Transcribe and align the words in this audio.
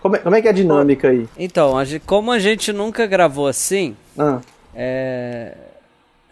Como 0.00 0.16
é, 0.16 0.18
como 0.18 0.34
é 0.34 0.40
que 0.42 0.48
é 0.48 0.50
a 0.50 0.54
dinâmica 0.54 1.08
aí? 1.08 1.28
Então, 1.38 1.76
a 1.76 1.84
gente- 1.84 2.02
como 2.06 2.30
a 2.32 2.38
gente 2.38 2.72
nunca 2.72 3.06
gravou 3.06 3.46
assim, 3.46 3.96
Ah, 4.18 4.40
é. 4.74 5.54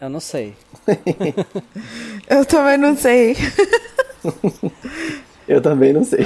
Eu 0.01 0.09
não 0.09 0.19
sei. 0.21 0.55
Eu 2.29 2.45
também 2.45 2.77
não 2.77 2.95
sei. 2.95 3.35
eu 5.47 5.59
também 5.61 5.91
não 5.91 6.03
sei. 6.05 6.25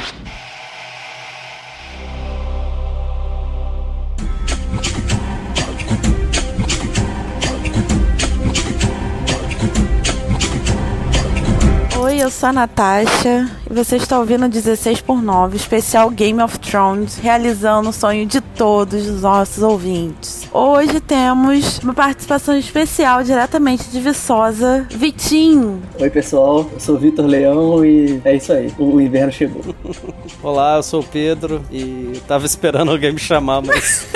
Oi, 12.00 12.18
eu 12.22 12.30
sou 12.30 12.50
a 12.50 12.54
Natasha 12.54 13.50
e 13.70 13.74
você 13.74 13.96
está 13.98 14.20
ouvindo 14.20 14.48
16 14.50 15.02
por 15.02 15.22
9, 15.22 15.56
especial 15.56 16.10
Game 16.10 16.42
of 16.42 16.60
Thrones, 16.74 17.18
realizando 17.18 17.90
o 17.90 17.94
sonho 17.94 18.26
de 18.26 18.42
todos 18.42 19.08
os 19.08 19.22
nossos 19.22 19.62
ouvintes. 19.62 20.48
Hoje 20.52 21.00
temos 21.00 21.78
uma 21.84 21.94
participação 21.94 22.58
especial 22.58 23.24
diretamente 23.24 23.84
de 23.92 24.00
Viçosa, 24.00 24.88
Vitinho. 24.90 25.84
Oi, 26.00 26.10
pessoal. 26.10 26.68
Eu 26.74 26.80
sou 26.80 26.96
o 26.96 26.98
Vitor 26.98 27.28
Leão 27.28 27.86
e 27.86 28.20
é 28.26 28.38
isso 28.38 28.52
aí. 28.52 28.74
O 28.80 29.00
inverno 29.00 29.32
chegou. 29.32 29.62
Olá, 30.42 30.78
eu 30.78 30.84
sou 30.84 31.02
o 31.02 31.04
Pedro 31.04 31.64
e 31.72 32.20
tava 32.28 32.48
esperando 32.48 32.90
alguém 32.90 33.14
me 33.14 33.20
chamar, 33.20 33.62
mas. 33.62 34.08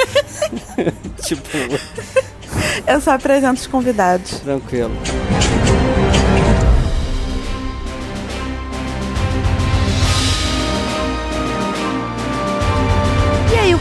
tipo, 1.28 1.48
Eu 2.88 3.00
só 3.00 3.12
apresento 3.12 3.62
os 3.62 3.68
convidados. 3.68 4.40
tranquilo. 4.40 4.94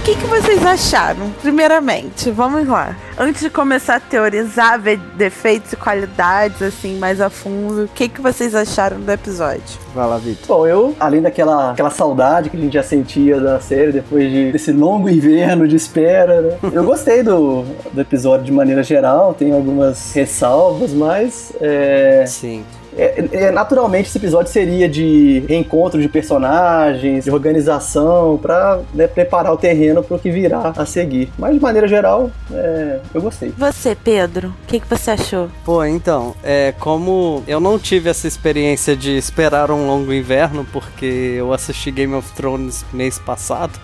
Que, 0.06 0.14
que 0.14 0.26
vocês 0.28 0.64
acharam? 0.64 1.32
Primeiramente, 1.42 2.30
vamos 2.30 2.68
lá. 2.68 2.96
Antes 3.18 3.40
de 3.40 3.50
começar 3.50 3.96
a 3.96 4.00
teorizar, 4.00 4.80
ver 4.80 4.98
defeitos 5.16 5.72
e 5.72 5.76
qualidades, 5.76 6.62
assim, 6.62 6.96
mais 6.96 7.20
a 7.20 7.28
fundo, 7.28 7.86
o 7.86 7.88
que, 7.88 8.08
que 8.08 8.20
vocês 8.20 8.54
acharam 8.54 9.00
do 9.00 9.10
episódio? 9.10 9.80
Vai 9.92 10.06
lá, 10.06 10.16
Vitor. 10.16 10.46
Bom, 10.46 10.64
eu, 10.64 10.94
além 11.00 11.20
daquela 11.20 11.72
aquela 11.72 11.90
saudade 11.90 12.50
que 12.50 12.56
a 12.56 12.60
gente 12.60 12.74
já 12.74 12.84
sentia 12.84 13.40
da 13.40 13.58
série 13.58 13.90
depois 13.90 14.30
de, 14.30 14.52
desse 14.52 14.70
longo 14.70 15.08
inverno 15.08 15.66
de 15.66 15.74
espera, 15.74 16.40
né? 16.40 16.58
Eu 16.72 16.84
gostei 16.84 17.24
do, 17.24 17.64
do 17.92 18.00
episódio 18.00 18.44
de 18.44 18.52
maneira 18.52 18.84
geral, 18.84 19.34
tem 19.34 19.52
algumas 19.52 20.12
ressalvas, 20.12 20.92
mas 20.92 21.52
é, 21.60 22.24
Sim. 22.28 22.64
É- 22.96 23.28
é, 23.32 23.50
naturalmente 23.50 24.08
esse 24.08 24.18
episódio 24.18 24.50
seria 24.50 24.88
de 24.88 25.44
reencontro 25.48 26.00
de 26.00 26.08
personagens, 26.08 27.24
de 27.24 27.30
organização, 27.30 28.38
pra 28.40 28.80
né, 28.94 29.06
preparar 29.06 29.52
o 29.52 29.56
terreno 29.56 30.02
pro 30.02 30.18
que 30.18 30.30
virá 30.30 30.72
a 30.76 30.86
seguir. 30.86 31.30
Mas 31.38 31.54
de 31.54 31.60
maneira 31.60 31.86
geral, 31.86 32.30
é, 32.52 33.00
eu 33.14 33.20
gostei. 33.20 33.52
Você, 33.56 33.94
Pedro, 33.94 34.48
o 34.48 34.66
que, 34.66 34.80
que 34.80 34.86
você 34.88 35.12
achou? 35.12 35.48
Pô, 35.64 35.84
então, 35.84 36.34
é 36.42 36.72
como 36.78 37.42
eu 37.46 37.60
não 37.60 37.78
tive 37.78 38.08
essa 38.08 38.26
experiência 38.26 38.96
de 38.96 39.16
esperar 39.16 39.70
um 39.70 39.86
longo 39.86 40.12
inverno, 40.12 40.66
porque 40.72 41.34
eu 41.36 41.52
assisti 41.52 41.90
Game 41.90 42.14
of 42.14 42.32
Thrones 42.34 42.84
mês 42.92 43.18
passado, 43.18 43.78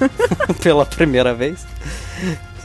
pela 0.62 0.84
primeira 0.84 1.32
vez. 1.34 1.66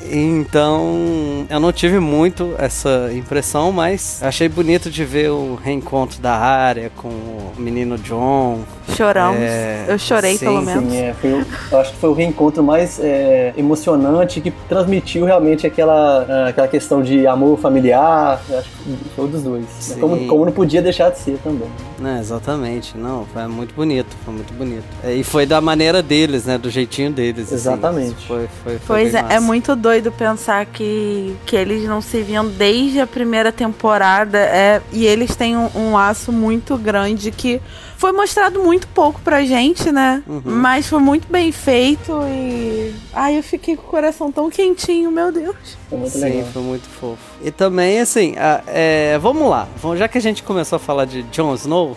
Então, 0.10 1.46
eu 1.50 1.60
não 1.60 1.72
tive 1.72 2.00
muito 2.00 2.54
essa 2.58 3.10
impressão, 3.14 3.72
mas 3.72 4.22
achei 4.24 4.50
bonito 4.50 4.90
de 4.90 5.06
ver 5.06 5.30
o 5.30 5.56
reencontro 5.56 6.20
da 6.20 6.34
área 6.36 6.92
com 6.96 7.08
o 7.10 7.52
menino 7.58 7.98
John. 7.98 8.60
Choramos. 8.96 9.40
É, 9.40 9.86
Eu 9.88 9.98
chorei, 10.00 10.38
sim, 10.38 10.46
pelo 10.46 10.62
menos. 10.62 10.92
Sim, 10.92 10.98
é, 10.98 11.14
foi 11.14 11.32
eu 11.72 11.80
acho 11.80 11.92
que 11.94 11.98
foi 11.98 12.10
o 12.10 12.14
reencontro 12.14 12.64
mais 12.64 13.00
é, 13.00 13.54
emocionante 13.56 14.42
que 14.42 14.52
transmitiu 14.68 15.26
realmente 15.26 15.66
aquela, 15.68 16.26
ah, 16.28 16.48
aquela 16.50 16.68
questão 16.68 17.02
de 17.02 17.26
amor 17.28 17.58
familiar. 17.60 18.42
Eu 18.50 18.60
acho 18.60 18.70
que 18.70 18.98
foi 19.16 19.28
dos 19.30 19.44
dois. 19.44 19.66
Sim. 19.80 20.00
Como, 20.00 20.28
como 20.28 20.45
não 20.45 20.52
podia 20.52 20.82
deixar 20.82 21.10
de 21.11 21.20
ser 21.20 21.38
também. 21.44 21.70
Né, 22.00 22.17
exatamente. 22.20 22.98
Não, 22.98 23.26
foi 23.32 23.45
muito 23.48 23.73
bonito, 23.76 24.08
foi 24.26 24.34
muito 24.34 24.54
bonito. 24.54 24.84
É, 25.04 25.14
E 25.14 25.23
foi 25.23 25.45
da 25.45 25.61
maneira 25.61 26.02
deles, 26.02 26.45
né, 26.45 26.58
do 26.58 26.70
jeitinho 26.70 27.11
deles. 27.11 27.45
assim. 27.45 27.56
Exatamente. 27.56 28.28
Foi, 28.28 28.48
foi, 28.64 28.78
foi 28.80 28.82
Pois 28.88 29.11
bem 29.14 29.22
é, 29.22 29.26
é 29.26 29.28
massa. 29.36 29.42
muito 29.42 29.76
doido 29.76 29.91
pensar 30.12 30.66
que, 30.68 31.36
que 31.46 31.56
eles 31.56 31.84
não 31.88 32.00
se 32.02 32.22
viam 32.22 32.48
desde 32.48 33.00
a 33.02 33.08
primeira 33.08 33.52
temporada 33.52 34.38
é, 34.38 34.82
e 34.94 35.06
eles 35.06 35.36
têm 35.36 35.58
um, 35.58 35.70
um 35.76 35.94
laço 35.94 36.32
muito 36.32 36.78
grande 36.78 37.32
que 37.32 37.60
foi 37.98 38.12
mostrado 38.12 38.64
muito 38.64 38.88
pouco 38.88 39.20
pra 39.22 39.44
gente, 39.44 39.92
né? 39.92 40.24
Uhum. 40.28 40.42
Mas 40.46 40.88
foi 40.88 41.00
muito 41.00 41.28
bem 41.32 41.52
feito 41.52 42.12
e. 42.28 42.94
Ai, 43.14 43.38
eu 43.38 43.44
fiquei 43.44 43.76
com 43.76 43.84
o 43.84 43.86
coração 43.90 44.32
tão 44.32 44.50
quentinho, 44.50 45.12
meu 45.12 45.32
Deus. 45.32 45.56
Foi 45.90 45.98
muito 46.00 46.14
Sim, 46.14 46.22
legal. 46.22 46.46
foi 46.54 46.62
muito 46.62 46.88
fofo. 46.90 47.18
E 47.44 47.52
também, 47.52 48.00
assim, 48.00 48.36
a- 48.38 48.62
é, 48.68 49.18
vamos 49.20 49.50
lá. 49.50 49.68
Já 49.98 50.08
que 50.08 50.18
a 50.18 50.22
gente 50.22 50.42
começou 50.44 50.78
a 50.78 50.80
falar 50.80 51.06
de 51.06 51.22
Jon 51.23 51.54
Snow, 51.56 51.96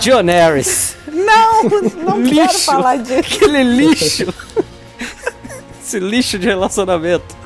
Jon 0.00 0.22
Harris, 0.24 0.96
Não, 1.12 1.62
não 2.04 2.22
quero 2.28 2.52
falar 2.60 2.96
disso. 2.98 3.18
aquele 3.18 3.62
lixo. 3.64 4.26
Esse 5.84 5.98
lixo 5.98 6.38
de 6.38 6.46
relacionamento. 6.46 7.36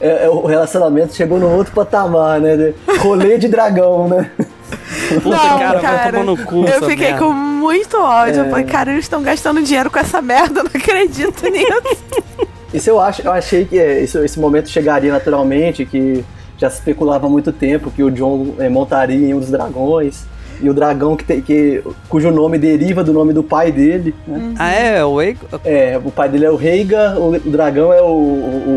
É, 0.00 0.26
é, 0.26 0.28
o 0.30 0.44
relacionamento 0.46 1.14
chegou 1.14 1.38
num 1.38 1.56
outro 1.56 1.72
patamar, 1.74 2.40
né? 2.40 2.56
de- 2.56 2.74
Rolê 2.98 3.36
de 3.38 3.48
dragão, 3.48 4.08
né? 4.08 4.30
Puta, 5.22 5.28
Não, 5.36 5.58
cara, 5.58 5.80
cara, 5.80 6.12
tomar 6.12 6.24
no 6.24 6.36
cu. 6.36 6.64
Eu 6.66 6.82
fiquei 6.88 7.08
merda. 7.12 7.18
com 7.20 7.32
muito 7.32 7.96
ódio. 7.98 8.42
É. 8.42 8.46
Eu 8.46 8.50
falei, 8.50 8.64
cara, 8.66 8.92
eles 8.92 9.04
estão 9.04 9.22
gastando 9.22 9.62
dinheiro 9.62 9.90
com 9.90 9.98
essa 9.98 10.20
merda, 10.22 10.60
eu 10.60 10.64
não 10.64 10.70
acredito 10.74 11.48
nisso. 11.50 12.04
Isso 12.74 12.90
eu 12.90 13.00
acho, 13.00 13.22
eu 13.22 13.32
achei 13.32 13.64
que 13.64 13.78
é, 13.78 14.00
isso- 14.02 14.18
esse 14.24 14.38
momento 14.38 14.68
chegaria 14.68 15.10
naturalmente, 15.12 15.84
que 15.86 16.24
já 16.58 16.68
se 16.70 16.78
especulava 16.78 17.26
há 17.26 17.30
muito 17.30 17.52
tempo 17.52 17.90
que 17.90 18.02
o 18.02 18.10
John 18.10 18.54
é, 18.58 18.68
montaria 18.68 19.16
em 19.28 19.34
um 19.34 19.40
dos 19.40 19.50
dragões. 19.50 20.24
E 20.60 20.70
o 20.70 20.74
dragão 20.74 21.16
que, 21.16 21.24
tem- 21.24 21.40
que 21.40 21.82
cujo 22.08 22.30
nome 22.30 22.58
deriva 22.58 23.04
do 23.04 23.12
nome 23.12 23.32
do 23.32 23.42
pai 23.42 23.70
dele, 23.70 24.14
né? 24.26 24.54
Ah, 24.58 24.72
é? 24.72 25.04
O 25.04 25.18
Aegon? 25.18 25.46
É, 25.64 26.00
o 26.02 26.10
pai 26.10 26.28
dele 26.28 26.44
é 26.46 26.50
o 26.50 26.56
Reiga, 26.56 27.14
o, 27.18 27.38
dragão 27.50 27.92
é 27.92 28.00
o, 28.02 28.06
o, 28.06 28.76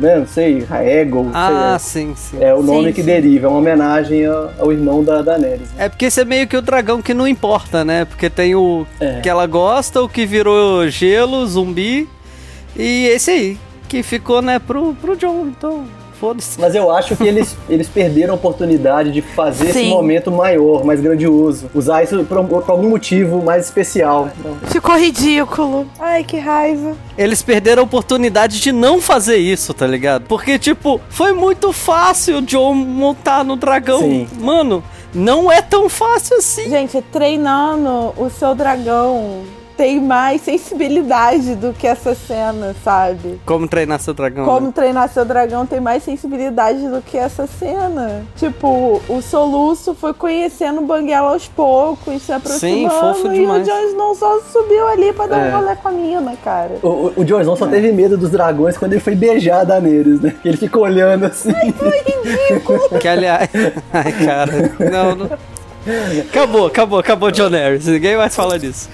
né? 0.00 0.16
Não 0.16 0.26
sei, 0.26 0.60
Raego, 0.64 1.24
não 1.24 1.30
Ah, 1.34 1.76
sei. 1.78 2.02
sim, 2.06 2.14
sim. 2.16 2.36
É 2.40 2.54
o 2.54 2.62
nome 2.62 2.88
Sim, 2.88 2.92
que 2.94 3.00
sim. 3.02 3.06
deriva, 3.06 3.46
é 3.46 3.50
uma 3.50 3.58
homenagem 3.58 4.24
ao, 4.26 4.50
ao 4.58 4.72
irmão 4.72 5.02
da 5.04 5.22
Daenerys. 5.22 5.68
né? 5.76 5.84
É 5.86 5.88
porque 5.88 6.06
esse 6.06 6.20
é 6.20 6.24
meio 6.24 6.46
que 6.46 6.56
o 6.56 6.62
dragão 6.62 7.00
que 7.02 7.12
não 7.14 7.26
importa, 7.28 7.84
né? 7.84 8.04
Porque 8.04 8.30
tem 8.30 8.54
o 8.54 8.86
É. 9.00 9.20
que 9.20 9.28
ela 9.28 9.46
gosta, 9.46 10.02
o 10.02 10.08
que 10.08 10.24
virou 10.26 10.88
gelo, 10.88 11.46
zumbi, 11.46 12.08
e 12.76 13.06
esse 13.08 13.30
aí, 13.30 13.58
que 13.88 14.02
ficou, 14.02 14.40
né, 14.40 14.58
pro, 14.58 14.94
pro 14.94 15.16
John. 15.16 15.46
Então, 15.48 15.84
foda-se. 16.20 16.60
Mas 16.60 16.74
eu 16.74 16.90
acho 16.90 17.16
que 17.16 17.26
eles, 17.26 17.56
eles 17.68 17.88
perderam 17.88 18.34
a 18.34 18.36
oportunidade 18.36 19.10
de 19.10 19.22
fazer 19.22 19.70
esse 19.70 19.80
Sim. 19.80 19.90
momento 19.90 20.30
maior, 20.30 20.84
mais 20.84 21.00
grandioso. 21.00 21.70
Usar 21.74 22.04
isso 22.04 22.22
por, 22.24 22.44
por 22.44 22.70
algum 22.70 22.90
motivo 22.90 23.42
mais 23.42 23.64
especial. 23.64 24.28
Então, 24.38 24.56
Ficou 24.68 24.96
ridículo. 24.96 25.86
Ai, 25.98 26.22
que 26.22 26.38
raiva. 26.38 26.94
Eles 27.16 27.42
perderam 27.42 27.82
a 27.82 27.84
oportunidade 27.84 28.60
de 28.60 28.70
não 28.70 29.00
fazer 29.00 29.36
isso, 29.36 29.72
tá 29.72 29.86
ligado? 29.86 30.26
Porque, 30.26 30.58
tipo, 30.58 31.00
foi 31.08 31.32
muito 31.32 31.72
fácil 31.72 32.38
o 32.38 32.42
John 32.42 32.74
montar 32.74 33.42
no 33.42 33.56
dragão. 33.56 34.00
Sim. 34.00 34.28
Mano, 34.38 34.84
não 35.14 35.50
é 35.50 35.62
tão 35.62 35.88
fácil 35.88 36.36
assim. 36.36 36.68
Gente, 36.68 37.00
treinando 37.10 38.12
o 38.16 38.30
seu 38.30 38.54
dragão 38.54 39.42
tem 39.76 40.00
mais 40.00 40.42
sensibilidade 40.42 41.54
do 41.54 41.72
que 41.72 41.86
essa 41.86 42.14
cena, 42.14 42.74
sabe? 42.84 43.40
Como 43.46 43.66
treinar 43.66 43.98
seu 44.00 44.12
dragão? 44.14 44.44
Como 44.44 44.66
né? 44.66 44.72
treinar 44.74 45.08
seu 45.08 45.24
dragão 45.24 45.64
tem 45.66 45.80
mais 45.80 46.02
sensibilidade 46.02 46.86
do 46.88 47.00
que 47.00 47.16
essa 47.16 47.46
cena. 47.46 48.22
Tipo, 48.36 49.00
o 49.08 49.22
Soluço 49.22 49.94
foi 49.94 50.12
conhecendo 50.14 50.80
o 50.80 50.86
Banguela 50.86 51.32
aos 51.32 51.48
poucos, 51.48 52.22
se 52.22 52.32
aproximando. 52.32 52.90
fofo 52.94 53.26
e 53.32 53.38
demais. 53.40 53.62
o 53.66 53.70
Jon 53.70 53.80
Snow 53.88 54.14
só 54.14 54.40
subiu 54.52 54.86
ali 54.88 55.12
pra 55.12 55.26
dar 55.26 55.46
É. 55.46 55.48
um 55.54 55.60
rolê 55.60 55.76
com 55.76 55.88
a 55.88 55.92
mina, 55.92 56.34
cara. 56.44 56.72
o, 56.82 56.88
o, 56.88 57.12
o 57.16 57.24
Jon 57.24 57.40
Snow 57.40 57.56
só 57.56 57.66
teve 57.66 57.90
medo 57.92 58.16
dos 58.18 58.30
dragões 58.30 58.76
quando 58.76 58.92
ele 58.92 59.00
foi 59.00 59.14
beijar 59.14 59.60
a 59.60 59.64
Daenerys, 59.64 60.20
né? 60.20 60.34
Ele 60.44 60.56
ficou 60.56 60.82
olhando 60.82 61.24
assim. 61.26 61.50
Que 63.00 63.08
aliás. 63.08 63.48
Ai, 63.92 64.12
cara. 64.24 64.52
Não, 64.90 65.14
não. 65.14 65.30
Acabou, 66.28 66.66
acabou, 66.66 66.98
acabou 66.98 67.30
John 67.30 67.48
Harris. 67.50 67.86
Ninguém 67.86 68.16
mais 68.16 68.34
fala 68.34 68.58
disso. 68.58 68.88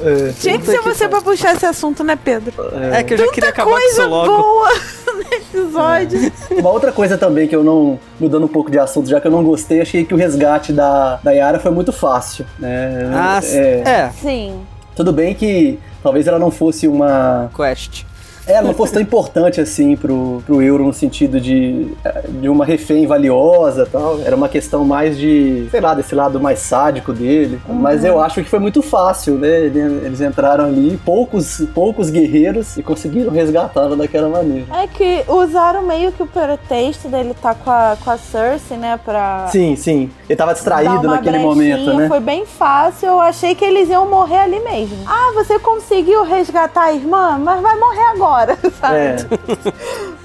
É, 0.00 0.32
Tinha 0.40 0.58
que 0.58 0.66
ser 0.66 0.80
você 0.80 1.08
pra 1.08 1.20
puxar 1.20 1.54
esse 1.54 1.64
assunto, 1.64 2.02
né, 2.02 2.16
Pedro? 2.16 2.52
É, 2.92 3.02
que 3.02 3.14
eu 3.14 3.18
já 3.18 3.28
queria 3.30 3.50
acabar 3.50 3.70
com 3.70 3.76
Coisa 3.76 4.02
isso 4.02 4.08
logo. 4.08 4.36
boa 4.36 4.68
no 5.14 5.22
episódio. 5.22 6.32
Uma 6.50 6.70
outra 6.70 6.90
coisa 6.92 7.16
também 7.16 7.46
que 7.46 7.54
eu 7.54 7.62
não. 7.62 7.98
Mudando 8.18 8.44
um 8.44 8.48
pouco 8.48 8.70
de 8.70 8.78
assunto, 8.78 9.08
já 9.08 9.20
que 9.20 9.26
eu 9.26 9.30
não 9.30 9.44
gostei, 9.44 9.80
achei 9.80 10.04
que 10.04 10.12
o 10.12 10.16
resgate 10.16 10.72
da, 10.72 11.20
da 11.22 11.30
Yara 11.30 11.60
foi 11.60 11.70
muito 11.70 11.92
fácil. 11.92 12.44
Né? 12.58 13.10
Ah, 13.14 13.40
é, 13.44 13.82
é. 13.86 14.10
Sim. 14.20 14.60
Tudo 14.96 15.12
bem 15.12 15.34
que 15.34 15.78
talvez 16.02 16.26
ela 16.26 16.38
não 16.38 16.50
fosse 16.50 16.86
uma. 16.88 17.50
Quest. 17.54 18.04
É, 18.46 18.60
não 18.60 18.74
fosse 18.74 18.92
tão 18.92 19.02
importante 19.02 19.60
assim 19.60 19.96
pro, 19.96 20.42
pro 20.46 20.62
Euro 20.62 20.84
no 20.84 20.92
sentido 20.92 21.40
de, 21.40 21.94
de 22.40 22.48
uma 22.48 22.64
refém 22.64 23.06
valiosa 23.06 23.88
tal. 23.90 24.20
Era 24.20 24.36
uma 24.36 24.48
questão 24.48 24.84
mais 24.84 25.16
de, 25.18 25.66
sei 25.70 25.80
lá, 25.80 25.94
desse 25.94 26.14
lado 26.14 26.40
mais 26.40 26.58
sádico 26.58 27.12
dele. 27.12 27.60
Uhum. 27.68 27.74
Mas 27.74 28.04
eu 28.04 28.20
acho 28.20 28.42
que 28.42 28.48
foi 28.48 28.58
muito 28.58 28.82
fácil, 28.82 29.36
né? 29.36 29.64
Eles 29.64 30.20
entraram 30.20 30.64
ali, 30.64 30.98
poucos, 31.04 31.62
poucos 31.74 32.10
guerreiros, 32.10 32.76
e 32.76 32.82
conseguiram 32.82 33.30
resgatá-la 33.32 33.96
daquela 33.96 34.28
maneira. 34.28 34.66
É 34.74 34.86
que 34.86 35.24
usaram 35.28 35.82
meio 35.82 36.12
que 36.12 36.22
o 36.22 36.26
pretexto 36.26 37.08
dele 37.08 37.30
estar 37.30 37.54
tá 37.54 37.60
com, 37.62 37.70
a, 37.70 37.96
com 38.02 38.10
a 38.10 38.18
Cersei, 38.18 38.76
né? 38.76 38.98
Pra. 39.02 39.48
Sim, 39.50 39.76
sim. 39.76 40.10
Ele 40.28 40.36
tava 40.36 40.52
distraído 40.52 41.02
naquele 41.02 41.38
momento, 41.38 41.94
né? 41.94 42.08
Foi 42.08 42.20
bem 42.20 42.44
fácil. 42.44 43.08
Eu 43.08 43.20
achei 43.20 43.54
que 43.54 43.64
eles 43.64 43.88
iam 43.88 44.08
morrer 44.08 44.38
ali 44.38 44.60
mesmo. 44.60 44.98
Ah, 45.06 45.32
você 45.34 45.58
conseguiu 45.58 46.22
resgatar 46.24 46.84
a 46.84 46.92
irmã, 46.92 47.38
mas 47.38 47.60
vai 47.60 47.78
morrer 47.78 48.04
agora, 48.14 48.33
sabe? 48.80 48.96
É. 48.96 49.16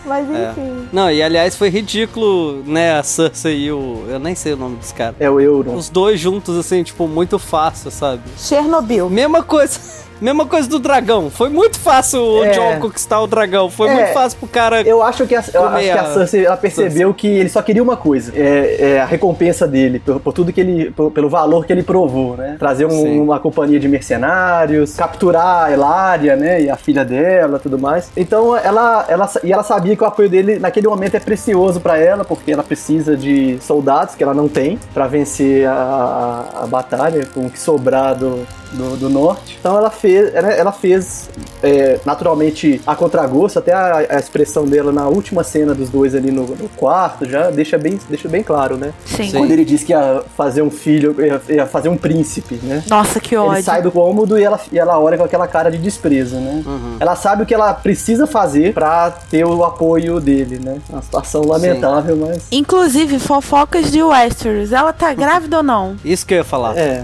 Mas 0.05 0.29
é. 0.29 0.51
enfim. 0.51 0.85
É. 0.85 0.89
Não, 0.91 1.11
e 1.11 1.21
aliás 1.21 1.55
foi 1.55 1.69
ridículo, 1.69 2.63
né, 2.65 2.97
a 2.97 3.03
Cersei 3.03 3.65
e 3.65 3.71
o. 3.71 4.05
Eu 4.07 4.19
nem 4.19 4.35
sei 4.35 4.53
o 4.53 4.57
nome 4.57 4.77
desse 4.77 4.93
cara. 4.93 5.15
É 5.19 5.29
o 5.29 5.39
Euron. 5.39 5.75
Os 5.75 5.89
dois 5.89 6.19
juntos, 6.19 6.57
assim, 6.57 6.83
tipo, 6.83 7.07
muito 7.07 7.37
fácil, 7.37 7.91
sabe? 7.91 8.21
Chernobyl. 8.37 9.09
Mesma 9.09 9.43
coisa. 9.43 9.79
Mesma 10.21 10.45
coisa 10.45 10.67
do 10.67 10.79
dragão. 10.79 11.29
Foi 11.29 11.49
muito 11.49 11.79
fácil 11.79 12.21
o 12.21 12.43
é. 12.43 12.51
John 12.51 12.79
conquistar 12.79 13.21
o 13.21 13.27
dragão. 13.27 13.69
Foi 13.69 13.87
é. 13.87 13.93
muito 13.93 14.13
fácil 14.13 14.37
pro 14.39 14.47
cara. 14.47 14.81
Eu 14.81 15.01
acho 15.01 15.25
que 15.25 15.35
a, 15.35 15.43
eu 15.53 15.65
acho 15.65 15.83
que 15.83 15.89
a 15.89 16.13
Cersei 16.13 16.45
ela 16.45 16.57
percebeu 16.57 17.13
que 17.13 17.27
ele 17.27 17.49
só 17.49 17.61
queria 17.61 17.81
uma 17.81 17.95
coisa: 17.95 18.31
é, 18.35 18.93
é 18.95 18.99
a 18.99 19.05
recompensa 19.05 19.67
dele 19.67 19.99
por, 19.99 20.19
por, 20.19 20.33
tudo 20.33 20.51
que 20.51 20.61
ele. 20.61 20.91
Por, 20.91 21.11
pelo 21.11 21.29
valor 21.29 21.65
que 21.65 21.73
ele 21.73 21.83
provou, 21.83 22.35
né? 22.35 22.55
Trazer 22.59 22.85
um, 22.85 23.23
uma 23.23 23.39
companhia 23.39 23.79
de 23.79 23.87
mercenários, 23.87 24.95
capturar 24.95 25.65
a 25.65 25.71
Elária, 25.71 26.35
né? 26.35 26.61
E 26.61 26.69
a 26.69 26.75
filha 26.75 27.05
dela 27.05 27.59
tudo 27.59 27.79
mais. 27.79 28.11
Então 28.15 28.57
ela, 28.57 29.05
ela. 29.07 29.29
E 29.43 29.53
ela 29.53 29.63
sabia 29.63 29.95
que 29.95 30.03
o 30.03 30.07
apoio 30.07 30.29
dele 30.29 30.59
naquele 30.59 30.87
momento 30.87 31.15
é 31.15 31.19
precioso 31.19 31.79
para 31.79 31.97
ela, 31.97 32.25
porque 32.25 32.51
ela 32.51 32.63
precisa 32.63 33.15
de 33.15 33.57
soldados 33.61 34.15
que 34.15 34.23
ela 34.23 34.33
não 34.33 34.47
tem 34.47 34.79
para 34.93 35.07
vencer 35.07 35.67
a, 35.67 35.73
a, 35.73 36.63
a, 36.63 36.67
batalha 36.67 37.25
com 37.33 37.45
o 37.45 37.49
que 37.49 37.59
sobrar 37.59 38.15
do, 38.15 38.45
do, 38.71 38.97
do 38.97 39.09
norte. 39.09 39.57
Então 39.59 39.77
ela 39.77 39.89
fez 39.89 40.33
ela, 40.33 40.51
ela 40.51 40.71
fez 40.71 41.29
é, 41.61 41.99
naturalmente 42.05 42.81
a 42.85 42.95
contragosto, 42.95 43.59
até 43.59 43.73
a, 43.73 43.97
a, 44.09 44.19
expressão 44.19 44.65
dela 44.65 44.91
na 44.91 45.07
última 45.07 45.43
cena 45.43 45.73
dos 45.73 45.89
dois 45.89 46.15
ali 46.15 46.31
no, 46.31 46.43
no, 46.43 46.69
quarto 46.69 47.25
já 47.25 47.49
deixa 47.49 47.77
bem, 47.77 47.99
deixa 48.09 48.27
bem 48.27 48.43
claro, 48.43 48.77
né? 48.77 48.93
Sim. 49.05 49.31
Quando 49.31 49.51
ele 49.51 49.65
diz 49.65 49.83
que 49.83 49.91
ia 49.91 50.23
fazer 50.37 50.61
um 50.61 50.69
filho, 50.69 51.15
ia, 51.19 51.41
ia 51.49 51.65
fazer 51.65 51.89
um 51.89 51.97
príncipe, 51.97 52.59
né? 52.63 52.83
Nossa, 52.89 53.19
que 53.19 53.35
ódio. 53.35 53.55
Ele 53.55 53.63
sai 53.63 53.81
do 53.81 53.91
cômodo 53.91 54.37
e 54.37 54.43
ela, 54.43 54.59
e 54.71 54.79
ela 54.79 54.99
olha 54.99 55.17
com 55.17 55.23
aquela 55.23 55.47
cara 55.47 55.69
de 55.69 55.77
desprezo, 55.77 56.35
né? 56.37 56.63
Uhum. 56.65 56.97
Ela 56.99 57.15
sabe 57.15 57.43
o 57.43 57.45
que 57.45 57.53
ela 57.53 57.73
precisa 57.73 58.25
fazer 58.25 58.73
para 58.73 59.11
ter 59.11 59.45
o 59.45 59.63
apoio 59.63 60.19
dele, 60.19 60.59
né? 60.59 60.79
Uma 60.89 61.01
situação 61.01 61.43
lamentável, 61.43 62.15
Sim. 62.15 62.25
mas. 62.27 62.43
Inclusive, 62.51 63.19
fofocas 63.19 63.91
de 63.91 64.01
Westeros. 64.01 64.71
Ela 64.71 64.93
tá 64.93 65.13
grávida 65.13 65.57
ou 65.57 65.63
não? 65.63 65.95
Isso 66.03 66.25
que 66.25 66.33
eu 66.33 66.39
ia 66.39 66.43
falar. 66.43 66.77
É. 66.77 67.03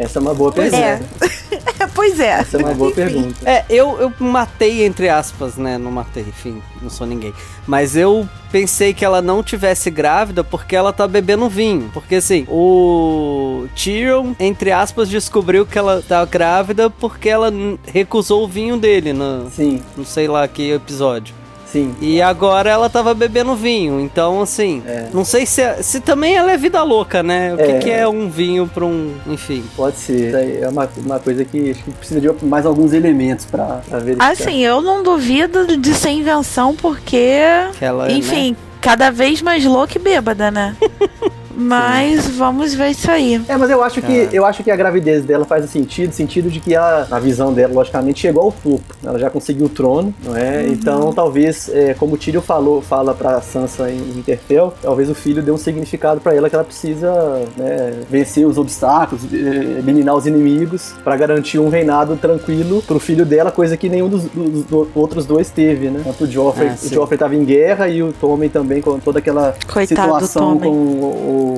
Essa 0.00 0.18
é 0.18 0.22
uma 0.22 0.34
boa 0.34 0.50
pois 0.52 0.70
pergunta. 0.70 1.04
É. 1.20 1.86
pois 1.94 2.20
é. 2.20 2.28
Essa 2.28 2.56
é 2.56 2.60
uma 2.60 2.74
boa 2.74 2.90
enfim. 2.90 3.02
pergunta. 3.02 3.50
É, 3.50 3.64
eu, 3.68 4.00
eu 4.00 4.12
matei, 4.18 4.84
entre 4.84 5.08
aspas, 5.08 5.56
né? 5.56 5.76
Não 5.76 5.90
matei, 5.90 6.22
enfim, 6.22 6.62
não 6.80 6.88
sou 6.88 7.06
ninguém. 7.06 7.34
Mas 7.66 7.96
eu 7.96 8.28
pensei 8.50 8.94
que 8.94 9.04
ela 9.04 9.20
não 9.20 9.42
tivesse 9.42 9.90
grávida 9.90 10.42
porque 10.42 10.74
ela 10.74 10.92
tá 10.92 11.06
bebendo 11.06 11.48
vinho. 11.48 11.90
Porque 11.92 12.16
assim, 12.16 12.46
o 12.48 13.66
Tyrion, 13.74 14.32
entre 14.40 14.72
aspas, 14.72 15.08
descobriu 15.08 15.66
que 15.66 15.78
ela 15.78 16.02
tá 16.06 16.24
grávida 16.24 16.88
porque 16.88 17.28
ela 17.28 17.52
recusou 17.86 18.44
o 18.44 18.48
vinho 18.48 18.76
dele 18.76 19.12
no, 19.12 19.50
Sim. 19.50 19.82
não 19.96 20.04
sei 20.04 20.26
lá 20.26 20.46
que 20.48 20.70
episódio. 20.70 21.39
Sim. 21.70 21.94
E 22.00 22.20
agora 22.20 22.68
ela 22.68 22.90
tava 22.90 23.14
bebendo 23.14 23.54
vinho. 23.54 24.00
Então, 24.00 24.40
assim, 24.42 24.82
é. 24.86 25.08
não 25.12 25.24
sei 25.24 25.46
se, 25.46 25.62
é, 25.62 25.82
se 25.82 26.00
também 26.00 26.34
ela 26.36 26.52
é 26.52 26.56
vida 26.56 26.82
louca, 26.82 27.22
né? 27.22 27.54
O 27.54 27.60
é. 27.60 27.66
Que, 27.66 27.78
que, 27.84 27.90
é 27.90 28.08
um 28.08 28.28
vinho 28.28 28.66
pra 28.66 28.84
um. 28.84 29.14
Enfim. 29.26 29.64
Pode 29.76 29.96
ser. 29.96 30.62
É 30.62 30.68
uma, 30.68 30.88
uma 30.96 31.18
coisa 31.20 31.44
que 31.44 31.70
acho 31.70 31.82
que 31.84 31.90
precisa 31.92 32.20
de 32.20 32.44
mais 32.44 32.66
alguns 32.66 32.92
elementos 32.92 33.44
pra, 33.44 33.82
pra 33.88 33.98
verificar. 33.98 34.32
Assim, 34.32 34.64
eu 34.64 34.80
não 34.80 35.02
duvido 35.02 35.76
de 35.76 35.94
ser 35.94 36.10
invenção, 36.10 36.74
porque. 36.74 37.40
Ela, 37.80 38.10
enfim, 38.12 38.50
né? 38.50 38.56
cada 38.80 39.10
vez 39.10 39.40
mais 39.40 39.64
louca 39.64 39.96
e 39.96 40.00
bêbada, 40.00 40.50
né? 40.50 40.76
Mas 41.60 42.24
Sim. 42.24 42.32
vamos 42.32 42.74
ver 42.74 42.90
isso 42.90 43.10
aí. 43.10 43.40
É, 43.46 43.56
mas 43.56 43.68
eu 43.68 43.82
acho 43.82 44.00
que 44.00 44.28
eu 44.32 44.46
acho 44.46 44.64
que 44.64 44.70
a 44.70 44.76
gravidez 44.76 45.24
dela 45.24 45.44
faz 45.44 45.68
sentido, 45.68 46.12
sentido 46.12 46.50
de 46.50 46.58
que 46.58 46.74
ela, 46.74 47.06
a 47.10 47.18
visão 47.18 47.52
dela, 47.52 47.74
logicamente, 47.74 48.20
chegou 48.20 48.44
ao 48.44 48.52
topo. 48.52 48.82
Ela 49.04 49.18
já 49.18 49.28
conseguiu 49.28 49.66
o 49.66 49.68
trono, 49.68 50.14
não 50.24 50.34
é? 50.34 50.62
Uhum. 50.62 50.72
Então, 50.72 51.12
talvez, 51.12 51.68
é, 51.68 51.92
como 51.94 52.14
o 52.14 52.18
Tyrion 52.18 52.40
falou, 52.40 52.80
fala 52.80 53.12
para 53.12 53.42
Sansa 53.42 53.90
em 53.90 54.00
Winterfell, 54.00 54.72
talvez 54.80 55.10
o 55.10 55.14
filho 55.14 55.42
dê 55.42 55.50
um 55.50 55.58
significado 55.58 56.20
para 56.20 56.34
ela 56.34 56.48
que 56.48 56.54
ela 56.54 56.64
precisa 56.64 57.12
né, 57.56 57.92
vencer 58.08 58.46
os 58.46 58.56
obstáculos, 58.56 59.22
eliminar 59.30 60.16
os 60.16 60.26
inimigos 60.26 60.94
para 61.04 61.14
garantir 61.16 61.58
um 61.58 61.68
reinado 61.68 62.16
tranquilo 62.16 62.82
pro 62.86 62.98
filho 62.98 63.26
dela, 63.26 63.50
coisa 63.50 63.76
que 63.76 63.88
nenhum 63.88 64.08
dos, 64.08 64.24
dos, 64.24 64.64
dos 64.64 64.88
outros 64.94 65.26
dois 65.26 65.50
teve, 65.50 65.90
né? 65.90 66.00
Tanto 66.04 66.24
o 66.24 66.26
Joffrey, 66.26 66.68
ah, 66.68 66.76
o 66.82 66.88
Joffrey 66.88 67.18
tava 67.18 67.34
em 67.34 67.44
guerra 67.44 67.88
e 67.88 68.02
o 68.02 68.12
Tommen 68.12 68.48
também 68.48 68.80
com 68.80 68.98
toda 68.98 69.18
aquela 69.18 69.54
Coitado 69.70 69.86
situação 70.02 70.58
com 70.58 70.70
o 70.70 71.49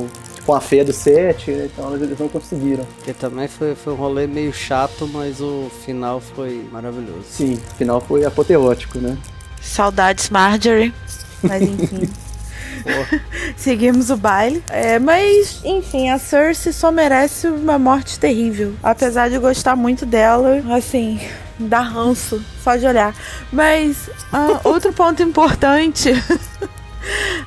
com 0.45 0.55
a 0.55 0.61
fé 0.61 0.83
do 0.83 0.93
set, 0.93 1.51
né? 1.51 1.69
então 1.73 1.95
eles 1.95 2.19
não 2.19 2.29
conseguiram. 2.29 2.87
Que 3.05 3.13
também 3.13 3.49
foi, 3.49 3.75
foi 3.75 3.93
um 3.93 3.97
rolê 3.97 4.27
meio 4.27 4.53
chato, 4.53 5.09
mas 5.09 5.41
o 5.41 5.71
final 5.85 6.21
foi 6.21 6.67
maravilhoso. 6.71 7.25
Sim, 7.29 7.55
o 7.55 7.75
final 7.77 8.01
foi 8.01 8.25
apoteótico, 8.25 8.99
né? 8.99 9.17
Saudades 9.61 10.29
Marjorie, 10.31 10.93
mas 11.43 11.63
enfim. 11.63 12.09
Seguimos 13.57 14.11
o 14.11 14.17
baile. 14.17 14.63
É, 14.69 14.99
mas, 14.99 15.61
enfim, 15.65 16.11
a 16.11 16.19
Cersei 16.19 16.73
só 16.73 16.91
merece 16.91 17.47
uma 17.49 17.79
morte 17.79 18.19
terrível. 18.19 18.75
Apesar 18.83 19.29
de 19.29 19.39
gostar 19.39 19.77
muito 19.77 20.05
dela, 20.05 20.63
assim, 20.75 21.21
dá 21.59 21.81
ranço 21.81 22.43
só 22.63 22.77
de 22.77 22.87
olhar. 22.87 23.15
Mas, 23.53 24.09
uh, 24.33 24.61
outro 24.65 24.93
ponto 24.93 25.23
importante 25.23 26.11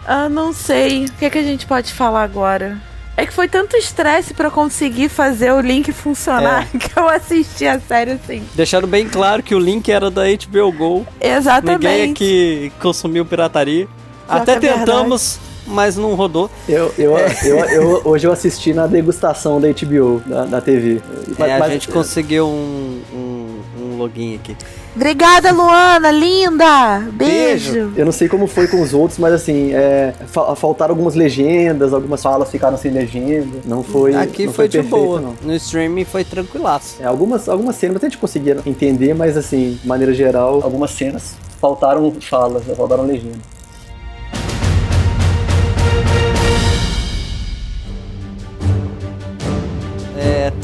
ah, 0.06 0.30
não 0.30 0.54
sei. 0.54 1.06
O 1.06 1.12
que, 1.14 1.26
é 1.26 1.30
que 1.30 1.38
a 1.38 1.44
gente 1.44 1.66
pode 1.66 1.94
falar 1.94 2.24
agora? 2.24 2.78
É 3.18 3.26
que 3.26 3.32
foi 3.32 3.48
tanto 3.48 3.78
estresse 3.78 4.34
para 4.34 4.52
conseguir 4.52 5.08
fazer 5.08 5.54
o 5.54 5.62
link 5.62 5.92
funcionar 5.94 6.68
é. 6.74 6.78
que 6.78 7.00
eu 7.00 7.08
assisti 7.08 7.66
a 7.66 7.80
série 7.80 8.12
assim. 8.12 8.44
Deixaram 8.54 8.88
bem 8.88 9.08
claro 9.08 9.42
que 9.42 9.56
o 9.56 9.60
link 9.60 9.90
era 9.90 10.12
da 10.12 10.24
HBO 10.24 10.72
Go. 10.72 11.08
Exatamente. 11.22 11.88
Ninguém 11.88 12.12
aqui 12.12 12.72
consumiu 12.82 13.26
pirataria. 13.26 13.88
Já 14.28 14.36
Até 14.36 14.54
é 14.54 14.60
tentamos, 14.60 15.40
mas 15.66 15.96
não 15.96 16.14
rodou. 16.16 16.50
Eu, 16.68 16.94
eu, 16.98 17.18
eu, 17.44 17.58
eu, 17.66 18.02
hoje 18.04 18.28
eu 18.28 18.34
assisti 18.34 18.74
na 18.74 18.86
degustação 18.86 19.62
da 19.62 19.70
HBO, 19.70 20.22
da, 20.26 20.46
da 20.46 20.62
TV. 20.62 21.02
É, 21.40 21.58
mas, 21.58 21.62
a 21.62 21.70
gente 21.70 21.88
conseguiu 21.88 22.48
um, 22.48 23.02
um, 23.14 23.62
um 23.80 23.98
login 23.98 24.36
aqui. 24.36 24.58
Obrigada, 24.96 25.52
Luana, 25.52 26.10
linda! 26.10 27.00
Beijo. 27.12 27.74
Beijo. 27.74 27.94
Eu 27.98 28.06
não 28.06 28.14
sei 28.14 28.30
como 28.30 28.48
foi 28.48 28.68
com 28.68 28.82
os 28.82 28.94
outros, 28.94 29.20
mas 29.20 29.34
assim, 29.34 29.74
é, 29.74 30.14
fa 30.28 30.56
faltaram 30.56 30.94
algumas 30.94 31.16
legendas, 31.16 31.94
algumas 31.94 32.24
falas 32.24 32.50
ficaram 32.50 32.78
sem 32.78 32.92
legenda. 32.92 33.60
Não 33.66 33.84
foi. 33.84 34.16
Aqui 34.16 34.46
não 34.46 34.54
foi, 34.54 34.66
foi 34.66 34.68
de 34.70 34.78
perfeito, 34.78 35.06
boa. 35.06 35.20
Não. 35.20 35.36
No 35.42 35.54
streaming 35.56 36.06
foi 36.06 36.24
tranquilaço. 36.24 36.96
É, 37.02 37.06
algumas, 37.06 37.50
algumas 37.50 37.76
cenas 37.76 37.98
a 38.02 38.06
gente 38.08 38.18
conseguia 38.18 38.58
entender, 38.66 39.14
mas 39.14 39.36
assim, 39.36 39.78
de 39.82 39.88
maneira 39.88 40.14
geral, 40.14 40.62
algumas 40.64 40.92
cenas 40.92 41.36
faltaram 41.60 42.14
falas, 42.22 42.64
faltaram 42.78 43.06
legenda. 43.06 43.55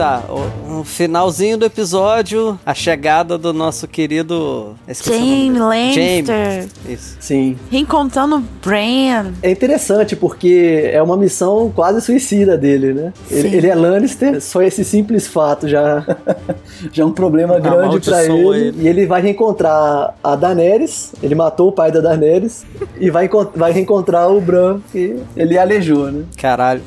Tá. 0.02 0.24
O, 0.68 0.84
finalzinho 0.84 1.60
do 1.60 1.66
episódio, 1.66 2.60
a 2.66 2.74
chegada 2.74 3.38
do 3.38 3.54
nosso 3.54 3.88
querido. 3.88 4.76
Jaime 4.90 5.60
Lannister. 5.60 6.68
Isso. 6.90 7.18
Sim. 7.20 7.56
Reencontrando 7.70 8.38
o 8.38 8.44
Bran. 8.66 9.34
É 9.44 9.52
interessante 9.52 10.16
porque 10.16 10.90
é 10.92 11.02
uma 11.04 11.16
missão 11.16 11.72
quase 11.76 12.02
suicida 12.02 12.58
dele, 12.58 12.94
né? 12.94 13.14
Ele, 13.30 13.58
ele, 13.58 13.68
é 13.68 13.76
Lannister, 13.76 14.42
só 14.42 14.64
esse 14.64 14.84
simples 14.84 15.28
fato 15.28 15.68
já, 15.68 16.04
já 16.92 17.04
é 17.04 17.06
um 17.06 17.12
problema 17.12 17.60
grande 17.60 18.00
para 18.00 18.26
ele, 18.26 18.34
ele, 18.34 18.82
E 18.82 18.88
ele 18.88 19.06
vai 19.06 19.22
reencontrar 19.22 20.16
a 20.24 20.36
Daenerys. 20.36 21.12
Ele 21.22 21.36
matou 21.36 21.70
o 21.70 21.72
pai 21.72 21.92
da 21.92 22.00
Daenerys 22.00 22.66
e 23.00 23.12
vai, 23.12 23.30
vai 23.56 23.72
reencontrar 23.72 24.32
o 24.32 24.42
Bran 24.42 24.80
que 24.92 25.18
ele 25.36 25.60
alejou, 25.60 26.12
né? 26.12 26.24
Caralho. 26.38 26.82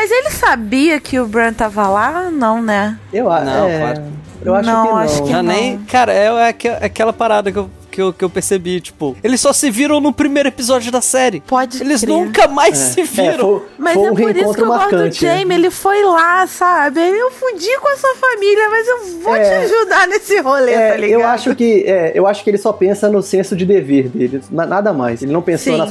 Mas 0.00 0.10
ele 0.10 0.30
sabia 0.30 0.98
que 0.98 1.20
o 1.20 1.26
Bran 1.26 1.52
tava 1.52 1.86
lá? 1.86 2.30
Não, 2.30 2.62
né? 2.62 2.98
Eu 3.12 3.30
acho. 3.30 3.44
Não, 3.44 3.68
é... 3.68 3.78
claro. 3.78 4.02
Eu 4.42 4.54
acho 4.54 4.66
não, 4.70 4.82
que 4.82 4.88
não. 4.88 4.96
Acho 4.96 5.22
que 5.24 5.28
Já 5.28 5.42
não. 5.42 5.52
nem. 5.52 5.78
Cara, 5.80 6.10
é, 6.10 6.24
é, 6.24 6.86
aquela 6.86 7.12
parada 7.12 7.52
que 7.52 7.58
eu 7.58 7.70
que 7.90 8.00
eu, 8.00 8.12
que 8.12 8.24
eu 8.24 8.30
percebi, 8.30 8.80
tipo, 8.80 9.16
eles 9.22 9.40
só 9.40 9.52
se 9.52 9.70
viram 9.70 10.00
no 10.00 10.12
primeiro 10.12 10.48
episódio 10.48 10.90
da 10.92 11.00
série. 11.00 11.40
Pode 11.40 11.82
Eles 11.82 12.00
crer. 12.02 12.10
nunca 12.12 12.48
mais 12.48 12.80
É, 12.80 12.84
se 12.92 13.02
viram. 13.02 13.38
foi, 13.58 13.62
Mas 13.78 13.94
foi 13.94 14.06
é 14.06 14.12
um 14.12 14.14
por 14.14 14.36
isso 14.36 14.54
que 14.54 14.60
eu 14.62 14.66
gosto 14.66 14.96
do? 14.96 15.10
Jamie, 15.12 15.54
ele 15.56 15.70
foi 15.70 16.02
lá, 16.04 16.46
sabe? 16.46 17.00
Eu 17.00 17.30
fudi 17.30 17.68
com 17.80 17.88
a 17.88 17.96
sua 17.96 18.14
família, 18.16 18.68
mas 18.70 18.88
eu 18.88 19.20
vou 19.22 19.34
É. 19.36 19.42
te 19.42 19.72
ajudar 19.72 20.06
nesse 20.08 20.40
rolê, 20.40 20.72
É, 20.72 20.90
tá 20.92 20.96
ligado? 20.96 21.20
eu 21.20 21.26
acho 21.26 21.54
que 21.54 21.84
é, 21.86 22.12
eu 22.14 22.26
acho 22.26 22.44
que 22.44 22.50
ele 22.50 22.58
só 22.58 22.72
pensa 22.72 23.08
no 23.08 23.22
senso 23.22 23.56
de 23.56 23.64
dever 23.66 24.08
dele, 24.08 24.40
na- 24.50 24.66
nada 24.66 24.92
mais. 24.92 25.22
Ele 25.22 25.32
não 25.32 25.42
pensou 25.42 25.72
Sim, 25.72 25.78
nas 25.78 25.90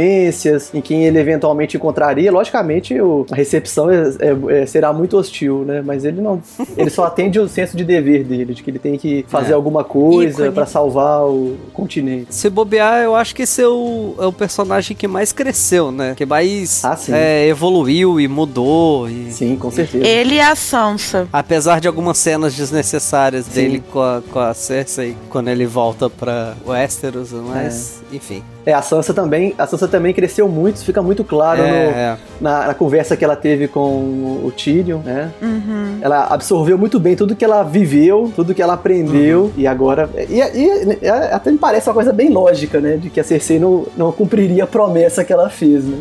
consequências, 0.00 0.70
em 0.74 0.80
quem 0.80 1.04
ele 1.04 1.18
eventualmente 1.18 1.76
encontraria. 1.76 2.30
Logicamente, 2.30 2.98
o- 3.00 3.26
a 3.30 3.34
recepção 3.34 3.90
é- 3.90 4.02
é- 4.20 4.62
é- 4.62 4.66
será 4.66 4.92
muito 4.92 5.16
hostil, 5.16 5.64
né? 5.66 5.82
Mas 5.84 6.04
ele 6.04 6.20
não, 6.20 6.40
ele 6.76 6.90
só 6.90 7.04
atende 7.10 7.38
o 7.38 7.48
senso 7.48 7.76
de 7.76 7.84
dever 7.84 8.24
dele, 8.24 8.54
de 8.54 8.62
que 8.62 8.70
ele 8.70 8.78
tem 8.78 8.96
que 8.96 9.24
fazer 9.28 9.52
É. 9.52 9.54
alguma 9.54 9.84
coisa 9.84 10.50
pra 10.52 10.66
salvar 10.66 11.22
o 11.24 11.39
continente. 11.72 12.34
Se 12.34 12.48
bobear, 12.50 13.02
eu 13.02 13.14
acho 13.14 13.34
que 13.34 13.42
esse 13.42 13.62
é 13.62 13.68
o, 13.68 14.14
é 14.18 14.26
o 14.26 14.32
personagem 14.32 14.96
que 14.96 15.06
mais 15.08 15.32
cresceu, 15.32 15.90
né? 15.90 16.14
Que 16.16 16.26
mais 16.26 16.84
Ah, 16.84 16.98
é, 17.10 17.48
evoluiu 17.48 18.20
e 18.20 18.26
mudou. 18.28 19.08
E, 19.08 19.30
Sim, 19.32 19.56
com 19.56 19.70
certeza. 19.70 20.06
Ele 20.06 20.34
e 20.36 20.40
a 20.40 20.54
Sansa. 20.54 21.28
Apesar 21.32 21.80
de 21.80 21.88
algumas 21.88 22.18
cenas 22.18 22.54
desnecessárias 22.54 23.46
Sim. 23.46 23.52
dele 23.52 23.82
com 23.92 24.00
a, 24.00 24.22
com 24.30 24.38
a 24.38 24.54
Cersei 24.54 25.16
quando 25.28 25.48
ele 25.48 25.66
volta 25.66 26.08
pra 26.10 26.54
Westeros, 26.66 27.32
mas 27.32 28.02
enfim. 28.12 28.42
É, 28.66 28.72
a 28.74 28.82
Sansa 28.82 29.14
também, 29.14 29.54
a 29.58 29.66
Sansa 29.66 29.88
também 29.88 30.12
cresceu 30.12 30.48
muito, 30.48 30.76
isso 30.76 30.84
fica 30.84 31.02
muito 31.02 31.24
claro 31.24 31.62
É, 31.62 31.66
no- 31.66 31.90
é. 31.98 32.16
na, 32.40 32.66
na 32.68 32.74
conversa 32.74 33.16
que 33.16 33.24
ela 33.24 33.34
teve 33.36 33.66
com 33.68 33.80
o 34.44 34.52
Tyrion, 34.54 34.98
né? 34.98 35.30
Uhum. 35.40 35.98
Ela 36.02 36.26
absorveu 36.30 36.76
muito 36.76 37.00
bem 37.00 37.16
tudo 37.16 37.34
que 37.34 37.44
ela 37.44 37.62
viveu, 37.62 38.30
tudo 38.36 38.54
que 38.54 38.60
ela 38.62 38.74
aprendeu, 38.74 39.50
e 39.56 39.66
agora. 39.66 40.08
E, 40.28 40.40
e- 40.40 40.98
e 41.02 41.08
até 41.08 41.50
me 41.50 41.58
parece 41.58 41.88
uma 41.88 41.94
coisa 41.94 42.12
bem 42.12 42.28
lógica, 42.30 42.80
né? 42.80 42.96
De 42.96 43.08
que 43.10 43.18
a 43.20 43.24
Cersei 43.24 43.58
não, 43.58 43.86
não 43.96 44.12
cumpriria 44.12 44.64
a 44.64 44.66
promessa 44.66 45.24
que 45.24 45.32
ela 45.32 45.48
fez, 45.48 45.84
né? 45.84 45.98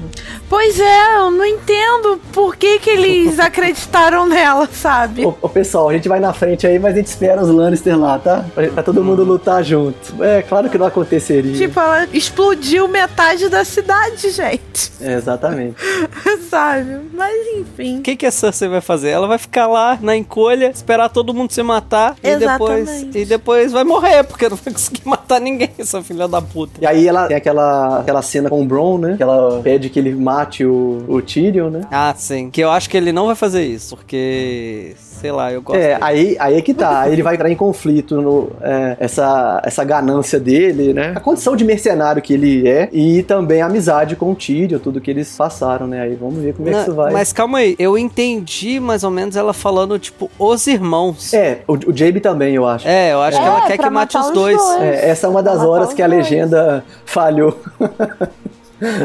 Pois 0.50 0.80
é, 0.80 1.18
eu 1.18 1.32
não 1.32 1.46
entendo 1.46 2.20
por 2.34 2.56
que, 2.56 2.80
que 2.80 2.89
eles 2.89 3.39
acreditaram 3.39 4.28
nela, 4.28 4.68
sabe? 4.72 5.25
Ô, 5.25 5.34
ô, 5.42 5.48
pessoal, 5.50 5.89
a 5.89 5.94
gente 5.94 6.10
vai 6.10 6.20
na 6.20 6.34
frente 6.34 6.68
aí, 6.68 6.78
mas 6.80 6.94
a 6.94 6.98
gente 6.98 7.08
espera 7.08 7.42
os 7.42 7.50
Lannister 7.50 7.98
lá, 7.98 8.20
tá? 8.20 8.44
Pra, 8.54 8.68
pra 8.68 8.84
todo 8.84 9.04
mundo 9.04 9.24
lutar 9.24 9.63
junto. 9.63 10.22
É, 10.24 10.42
claro 10.42 10.70
que 10.70 10.78
não 10.78 10.86
aconteceria. 10.88 11.54
Tipo, 11.54 11.80
ela 11.80 12.06
explodiu 12.13 12.50
metade 12.88 13.50
da 13.50 13.63
cidade, 13.63 14.30
gente. 14.30 14.92
É, 15.01 15.13
exatamente. 15.13 15.75
sabe? 16.50 17.00
Mas 17.13 17.36
enfim. 17.58 18.00
O 18.00 18.01
que, 18.01 18.16
que 18.16 18.25
a 18.25 18.32
Cersei 18.32 18.68
vai 18.68 18.82
fazer? 18.82 19.10
Ela 19.10 19.28
vai 19.28 19.38
ficar 19.38 19.68
lá 19.68 19.98
na 20.01 20.16
encolha, 20.16 20.70
esperar 20.70 21.10
todo 21.10 21.34
mundo 21.34 21.51
se 21.51 21.62
matar 21.63 22.16
e 22.24 22.36
depois, 22.36 22.89
Exatamente. 22.89 23.18
e 23.18 23.25
depois 23.25 23.72
vai 23.72 23.84
morrer, 23.84 24.24
porque 24.24 24.50
não 24.50 24.58
vai 24.58 24.74
conseguir 24.74 25.01
matar 25.08 25.39
ninguém, 25.39 25.70
essa 25.78 26.01
filha 26.01 26.28
da 26.28 26.42
puta. 26.42 26.80
E 26.82 26.86
aí 26.86 27.08
ela 27.08 27.28
tem 27.28 27.38
aquela, 27.38 28.00
aquela 28.00 28.22
cena 28.22 28.50
com 28.50 28.62
o 28.62 28.66
Bron, 28.66 28.98
né? 28.98 29.18
Que 29.18 29.24
ela 29.24 29.62
pede 29.62 29.89
que 29.89 30.00
ele 30.00 30.13
mate 30.16 30.66
o, 30.66 31.06
o 31.08 31.22
Tyrion, 31.22 31.70
né? 31.70 31.82
Ah, 31.92 32.13
sim. 32.18 32.50
Que 32.50 32.62
eu 32.62 32.72
acho 32.72 32.89
que 32.89 32.98
ele 32.98 33.12
não 33.12 33.28
vai 33.28 33.36
fazer 33.36 33.63
isso, 33.63 33.96
porque. 33.96 34.96
Sei 35.19 35.31
lá, 35.31 35.51
eu 35.51 35.61
gosto. 35.61 35.77
É, 35.79 35.89
dele. 35.93 35.97
aí, 36.01 36.35
aí 36.39 36.57
é 36.57 36.61
que 36.61 36.73
tá. 36.73 37.01
Aí 37.01 37.13
ele 37.13 37.21
vai 37.23 37.35
entrar 37.35 37.49
em 37.49 37.55
conflito 37.55 38.21
no 38.21 38.51
é, 38.61 38.95
essa, 38.99 39.61
essa 39.65 39.83
ganância 39.83 40.39
dele, 40.39 40.93
né? 40.93 41.13
A 41.15 41.19
condição 41.19 41.55
de 41.55 41.63
mercenário 41.65 42.21
que 42.21 42.33
ele 42.33 42.67
é 42.67 42.89
e 42.91 43.21
também 43.23 43.61
a 43.61 43.65
amizade 43.65 44.15
com 44.15 44.31
o 44.31 44.35
Tyrion, 44.35 44.79
tudo 44.79 45.01
que 45.01 45.09
eles 45.11 45.35
passaram, 45.35 45.88
né? 45.88 46.01
Aí 46.01 46.15
vamos 46.15 46.35
ver 46.41 46.53
como 46.53 46.67
é 46.67 46.71
que 46.71 46.77
Não, 46.77 46.83
isso 46.83 46.93
vai. 46.95 47.11
Mas 47.11 47.33
calma 47.33 47.59
aí, 47.59 47.75
eu 47.77 47.97
entendi 47.97 48.79
mais 48.79 49.03
ou 49.03 49.11
menos 49.11 49.35
ela 49.35 49.53
falando, 49.53 49.97
tipo, 49.99 50.29
os 50.39 50.65
irmãos. 50.67 51.33
É, 51.33 51.59
o, 51.67 51.73
o 51.73 51.95
Jaime 51.95 52.19
também, 52.19 52.55
eu 52.55 52.65
acho. 52.67 52.88
É, 52.88 53.13
eu 53.13 53.21
acho 53.21 53.38
que 53.38 53.43
É, 53.43 53.47
ela 53.47 53.61
quer 53.61 53.75
pra 53.77 53.88
que 53.88 53.93
mate 53.93 54.17
os 54.17 54.29
dois. 54.31 54.57
dois. 54.57 54.81
É, 54.81 55.09
essa 55.09 55.27
é 55.27 55.29
uma 55.29 55.43
das 55.43 55.59
horas 55.59 55.93
que 55.93 56.01
a 56.01 56.07
dois. 56.07 56.17
legenda 56.29 56.83
falhou. 57.05 57.59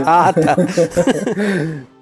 Ah, 0.06 0.32
tá. 0.32 0.56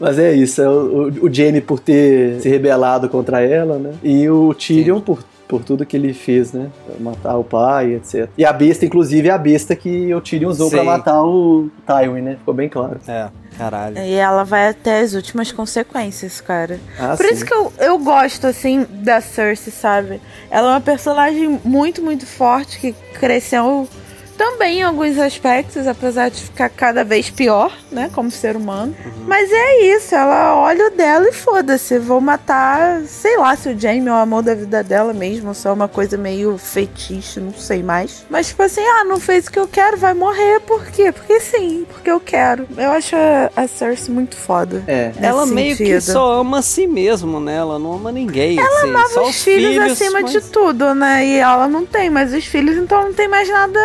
Mas 0.00 0.18
é 0.18 0.32
isso, 0.32 0.62
é 0.62 0.68
o, 0.68 1.08
o, 1.08 1.26
o 1.26 1.32
Jaime 1.32 1.60
por 1.60 1.78
ter 1.78 2.40
se 2.40 2.48
rebelado 2.48 3.08
contra 3.08 3.42
ela, 3.42 3.78
né? 3.78 3.92
E 4.02 4.28
o 4.30 4.54
Tyrion 4.54 4.98
por, 5.00 5.22
por 5.46 5.62
tudo 5.62 5.84
que 5.84 5.94
ele 5.94 6.14
fez, 6.14 6.52
né? 6.52 6.70
Matar 6.98 7.36
o 7.36 7.44
pai, 7.44 7.94
etc. 7.94 8.30
E 8.38 8.44
a 8.44 8.52
besta, 8.52 8.86
inclusive, 8.86 9.28
é 9.28 9.32
a 9.32 9.36
besta 9.38 9.76
que 9.76 10.14
o 10.14 10.20
Tyrion 10.20 10.48
usou 10.48 10.70
pra 10.70 10.80
Sim. 10.80 10.86
matar 10.86 11.22
o 11.22 11.68
Tywin, 11.86 12.22
né? 12.22 12.36
Ficou 12.36 12.54
bem 12.54 12.68
claro. 12.68 12.98
É, 13.06 13.28
caralho. 13.58 13.98
E 13.98 14.14
ela 14.14 14.42
vai 14.42 14.68
até 14.68 15.00
as 15.00 15.12
últimas 15.12 15.52
consequências, 15.52 16.40
cara. 16.40 16.80
Ah, 16.98 17.14
Por 17.14 17.26
sim. 17.26 17.34
isso 17.34 17.44
que 17.44 17.52
eu, 17.52 17.70
eu 17.78 17.98
gosto, 17.98 18.46
assim, 18.46 18.86
da 18.88 19.20
Cersei, 19.20 19.70
sabe? 19.70 20.18
Ela 20.50 20.68
é 20.68 20.70
uma 20.76 20.80
personagem 20.80 21.60
muito, 21.62 22.00
muito 22.00 22.24
forte 22.26 22.80
que 22.80 22.92
cresceu 23.18 23.86
também 24.40 24.78
em 24.78 24.82
alguns 24.82 25.18
aspectos, 25.18 25.86
apesar 25.86 26.30
de 26.30 26.40
ficar 26.40 26.70
cada 26.70 27.04
vez 27.04 27.28
pior, 27.28 27.70
né? 27.92 28.10
Como 28.14 28.30
ser 28.30 28.56
humano. 28.56 28.96
Mas 29.26 29.50
é 29.52 29.94
isso, 29.94 30.14
ela 30.14 30.56
olha 30.56 30.86
o 30.86 30.90
dela 30.90 31.28
e 31.28 31.32
foda-se. 31.32 31.98
Vou 31.98 32.22
matar, 32.22 33.02
sei 33.02 33.36
lá, 33.36 33.54
se 33.54 33.68
o 33.68 33.78
Jaime 33.78 34.08
é 34.08 34.12
o 34.12 34.14
amor 34.14 34.42
da 34.42 34.54
vida 34.54 34.82
dela 34.82 35.12
mesmo, 35.12 35.48
ou 35.48 35.54
se 35.54 35.68
é 35.68 35.70
uma 35.70 35.88
coisa 35.88 36.16
meio 36.16 36.56
fetiche, 36.56 37.38
não 37.38 37.52
sei 37.52 37.82
mais. 37.82 38.24
Mas, 38.30 38.48
tipo 38.48 38.62
assim, 38.62 38.80
ah, 38.80 39.04
não 39.04 39.20
fez 39.20 39.46
o 39.46 39.50
que 39.50 39.58
eu 39.58 39.68
quero, 39.68 39.98
vai 39.98 40.14
morrer. 40.14 40.60
Por 40.60 40.86
quê? 40.86 41.12
Porque 41.12 41.38
sim, 41.40 41.84
porque 41.92 42.10
eu 42.10 42.18
quero. 42.18 42.66
Eu 42.78 42.92
acho 42.92 43.14
a, 43.16 43.50
a 43.54 43.68
Cersei 43.68 44.14
muito 44.14 44.36
foda. 44.36 44.82
É. 44.88 45.12
Ela 45.20 45.44
meio 45.44 45.76
que 45.76 45.84
sentido. 45.84 46.00
só 46.12 46.40
ama 46.40 46.60
a 46.60 46.62
si 46.62 46.86
mesmo, 46.86 47.40
né? 47.40 47.56
Ela 47.56 47.78
não 47.78 47.92
ama 47.92 48.10
ninguém. 48.10 48.58
Ela 48.58 48.78
assim, 48.78 48.88
amava 48.88 49.08
só 49.10 49.28
os 49.28 49.42
filhos, 49.44 49.76
acima 49.92 50.22
mas- 50.22 50.32
de 50.32 50.40
tudo, 50.40 50.94
né? 50.94 51.26
E 51.26 51.34
ela 51.36 51.68
não 51.68 51.84
tem 51.84 52.08
mais 52.08 52.32
os 52.32 52.46
filhos, 52.46 52.78
então 52.78 53.04
não 53.04 53.12
tem 53.12 53.28
mais 53.28 53.50
nada 53.50 53.78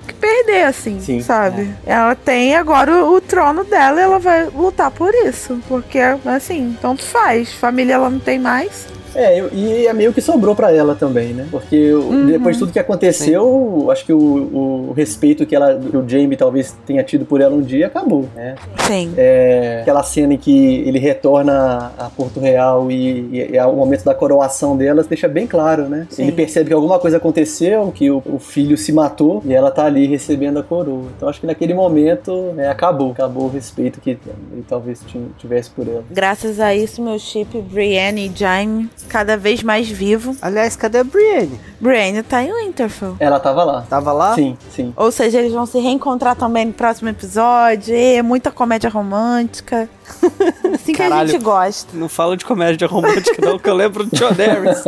que 0.00 0.14
perder, 0.14 0.64
assim, 0.64 1.00
Sim, 1.00 1.20
sabe? 1.22 1.74
Ela 1.86 2.14
tem 2.14 2.54
agora 2.56 3.04
o, 3.04 3.16
o 3.16 3.20
trono 3.20 3.64
dela 3.64 4.00
e 4.00 4.02
ela 4.02 4.18
vai 4.18 4.46
lutar 4.46 4.90
por 4.90 5.12
isso. 5.14 5.60
Porque, 5.68 5.98
assim, 6.26 6.76
tanto 6.80 7.02
faz. 7.04 7.52
Família 7.52 7.94
ela 7.94 8.10
não 8.10 8.18
tem 8.18 8.38
mais. 8.38 8.86
É, 9.14 9.40
eu- 9.40 9.50
e 9.52 9.86
é 9.86 9.92
meio 9.92 10.12
que 10.12 10.20
sobrou 10.20 10.54
pra 10.54 10.72
ela 10.72 10.94
também, 10.94 11.32
né? 11.32 11.46
Porque 11.50 11.92
Uhum. 11.92 12.26
depois 12.26 12.56
de 12.56 12.60
tudo 12.60 12.72
que 12.72 12.78
aconteceu, 12.78 13.88
acho 13.90 14.04
que 14.04 14.12
o, 14.12 14.88
o 14.88 14.92
respeito 14.96 15.44
que, 15.46 15.54
ela, 15.54 15.74
que 15.78 15.96
o 15.96 16.08
Jaime 16.08 16.36
talvez 16.36 16.76
tenha 16.86 17.02
tido 17.02 17.24
por 17.24 17.40
ela 17.40 17.54
um 17.54 17.60
dia 17.62 17.86
acabou, 17.86 18.26
né? 18.34 18.54
Sim. 18.86 19.12
É, 19.16 19.78
aquela 19.82 20.02
cena 20.02 20.34
em 20.34 20.38
que 20.38 20.76
ele 20.86 20.98
retorna 20.98 21.92
a 21.98 22.04
Porto 22.08 22.40
Real 22.40 22.90
e, 22.90 23.28
e, 23.32 23.50
e 23.56 23.60
o 23.60 23.72
momento 23.74 24.04
da 24.04 24.14
coroação 24.14 24.76
delas 24.76 25.06
deixa 25.06 25.28
bem 25.28 25.46
claro, 25.46 25.88
né? 25.88 26.06
Sim. 26.10 26.22
Ele 26.22 26.32
percebe 26.32 26.68
que 26.68 26.74
alguma 26.74 26.98
coisa 26.98 27.16
aconteceu, 27.18 27.90
que 27.94 28.10
o, 28.10 28.22
o 28.26 28.38
filho 28.38 28.76
se 28.76 28.92
matou 28.92 29.42
e 29.44 29.52
ela 29.54 29.70
tá 29.70 29.84
ali 29.84 30.06
recebendo 30.06 30.58
a 30.58 30.62
coroa. 30.62 31.04
Então 31.16 31.28
acho 31.28 31.40
que 31.40 31.46
naquele 31.46 31.74
momento 31.74 32.52
né, 32.54 32.68
acabou, 32.68 33.12
acabou 33.12 33.44
o 33.44 33.48
respeito 33.48 34.00
que 34.00 34.10
ele 34.10 34.64
talvez 34.68 35.00
ti- 35.06 35.20
tivesse 35.38 35.70
por 35.70 35.86
ela. 35.86 36.04
Graças 36.10 36.60
a 36.60 36.74
isso, 36.74 37.02
meu 37.02 37.18
chip 37.18 37.60
Brienne 37.60 38.26
e 38.34 38.38
Jaime 38.38 38.88
cada 39.08 39.36
vez 39.36 39.62
mais 39.62 39.88
vivo. 39.88 40.36
Aliás, 40.40 40.76
cadê 40.76 40.98
a 40.98 41.04
Brienne? 41.04 41.60
Brienne 41.80 42.22
tá 42.22 42.42
em 42.42 42.52
Winterfell. 42.52 43.16
Ela 43.18 43.40
tava 43.40 43.64
lá. 43.64 43.82
Tava 43.88 44.12
lá? 44.12 44.34
Sim, 44.34 44.56
sim. 44.74 44.92
Ou 44.96 45.10
seja, 45.10 45.38
eles 45.38 45.52
vão 45.52 45.66
se 45.66 45.78
reencontrar 45.78 46.36
também 46.36 46.66
no 46.66 46.72
próximo 46.72 47.08
episódio. 47.08 47.94
E 47.94 48.22
muita 48.22 48.50
comédia 48.50 48.90
romântica. 48.90 49.88
Assim 50.74 50.92
que 50.92 51.02
a 51.02 51.08
Caralho. 51.08 51.28
gente 51.30 51.42
gosta. 51.42 51.96
Não 51.96 52.08
fala 52.08 52.36
de 52.36 52.44
comédia 52.44 52.86
romântica, 52.86 53.36
não, 53.44 53.58
que 53.58 53.68
eu 53.68 53.74
lembro 53.74 54.04
de 54.06 54.16
John 54.18 54.32
Harris. 54.32 54.82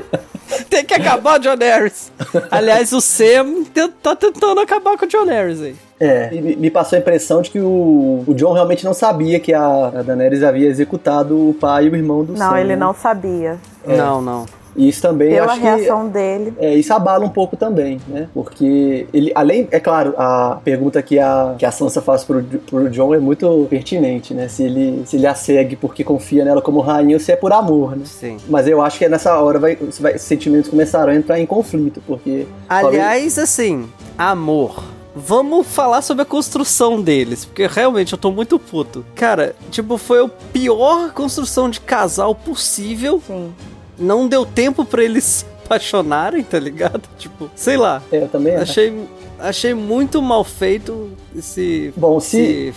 Tem 0.70 0.84
que 0.84 0.94
acabar 0.94 1.38
o 1.38 1.42
John 1.42 1.56
Harris. 1.58 2.10
Aliás, 2.50 2.92
o 2.92 3.00
Sam 3.00 3.64
tá 4.02 4.16
tentando 4.16 4.60
acabar 4.60 4.96
com 4.96 5.04
o 5.04 5.08
John 5.08 5.26
Harris 5.26 5.60
aí. 5.60 5.76
É, 6.00 6.32
e 6.32 6.56
me 6.56 6.70
passou 6.70 6.96
a 6.96 7.00
impressão 7.00 7.42
de 7.42 7.50
que 7.50 7.60
o, 7.60 8.24
o 8.26 8.34
John 8.34 8.52
realmente 8.52 8.84
não 8.84 8.94
sabia 8.94 9.40
que 9.40 9.52
a, 9.52 9.86
a 9.86 10.02
Daenerys 10.02 10.44
havia 10.44 10.68
executado 10.68 11.50
o 11.50 11.54
pai 11.54 11.86
e 11.86 11.90
o 11.90 11.96
irmão 11.96 12.24
do 12.24 12.32
Não, 12.34 12.50
Sam, 12.50 12.60
ele 12.60 12.68
né? 12.70 12.76
não 12.76 12.94
sabia. 12.94 13.58
Não, 13.84 14.22
não. 14.22 14.46
E 14.76 14.88
isso 14.88 15.02
também 15.02 15.30
Pela 15.30 15.46
acho 15.46 15.56
que 15.56 15.60
reação 15.62 16.08
dele. 16.08 16.54
É, 16.56 16.72
isso 16.72 16.92
abala 16.94 17.24
um 17.24 17.28
pouco 17.28 17.56
também, 17.56 18.00
né? 18.06 18.28
Porque 18.32 19.08
ele, 19.12 19.32
além, 19.34 19.66
é 19.72 19.80
claro, 19.80 20.14
a 20.16 20.60
pergunta 20.62 21.02
que 21.02 21.18
a, 21.18 21.56
que 21.58 21.66
a 21.66 21.72
Sansa 21.72 22.00
faz 22.00 22.22
pro, 22.22 22.42
pro 22.44 22.88
John 22.88 23.12
é 23.12 23.18
muito 23.18 23.66
pertinente, 23.68 24.32
né? 24.32 24.46
Se 24.46 24.62
ele, 24.62 25.02
se 25.04 25.16
ele 25.16 25.26
a 25.26 25.34
segue 25.34 25.74
porque 25.74 26.04
confia 26.04 26.44
nela 26.44 26.62
como 26.62 26.78
rainha 26.80 27.16
ou 27.16 27.20
se 27.20 27.32
é 27.32 27.36
por 27.36 27.52
amor, 27.52 27.96
né? 27.96 28.04
Sim. 28.04 28.36
Mas 28.48 28.68
eu 28.68 28.80
acho 28.80 28.98
que 28.98 29.08
nessa 29.08 29.36
hora 29.40 29.58
vai, 29.58 29.76
vai, 29.98 30.14
os 30.14 30.22
sentimentos 30.22 30.70
começaram 30.70 31.12
a 31.12 31.16
entrar 31.16 31.40
em 31.40 31.46
conflito, 31.46 32.00
porque. 32.06 32.46
Aliás, 32.68 33.36
assim, 33.36 33.88
amor. 34.16 34.97
Vamos 35.18 35.66
falar 35.66 36.00
sobre 36.02 36.22
a 36.22 36.26
construção 36.26 37.02
deles, 37.02 37.44
porque 37.44 37.66
realmente 37.66 38.12
eu 38.12 38.18
tô 38.18 38.30
muito 38.30 38.58
puto. 38.58 39.04
Cara, 39.14 39.56
tipo, 39.70 39.98
foi 39.98 40.24
a 40.24 40.28
pior 40.28 41.12
construção 41.12 41.68
de 41.68 41.80
casal 41.80 42.34
possível. 42.34 43.20
Sim. 43.26 43.52
Não 43.98 44.28
deu 44.28 44.46
tempo 44.46 44.84
pra 44.84 45.02
eles 45.02 45.24
se 45.24 45.44
apaixonarem, 45.64 46.44
tá 46.44 46.58
ligado? 46.58 47.02
Tipo, 47.18 47.50
sei 47.56 47.76
lá. 47.76 48.00
Eu 48.12 48.28
também 48.28 48.54
acho. 48.54 48.70
Achei, 48.70 49.08
achei 49.40 49.74
muito 49.74 50.22
mal 50.22 50.44
feito 50.44 51.10
esse. 51.36 51.92
Bom, 51.96 52.20
se, 52.20 52.38
esse 52.38 52.74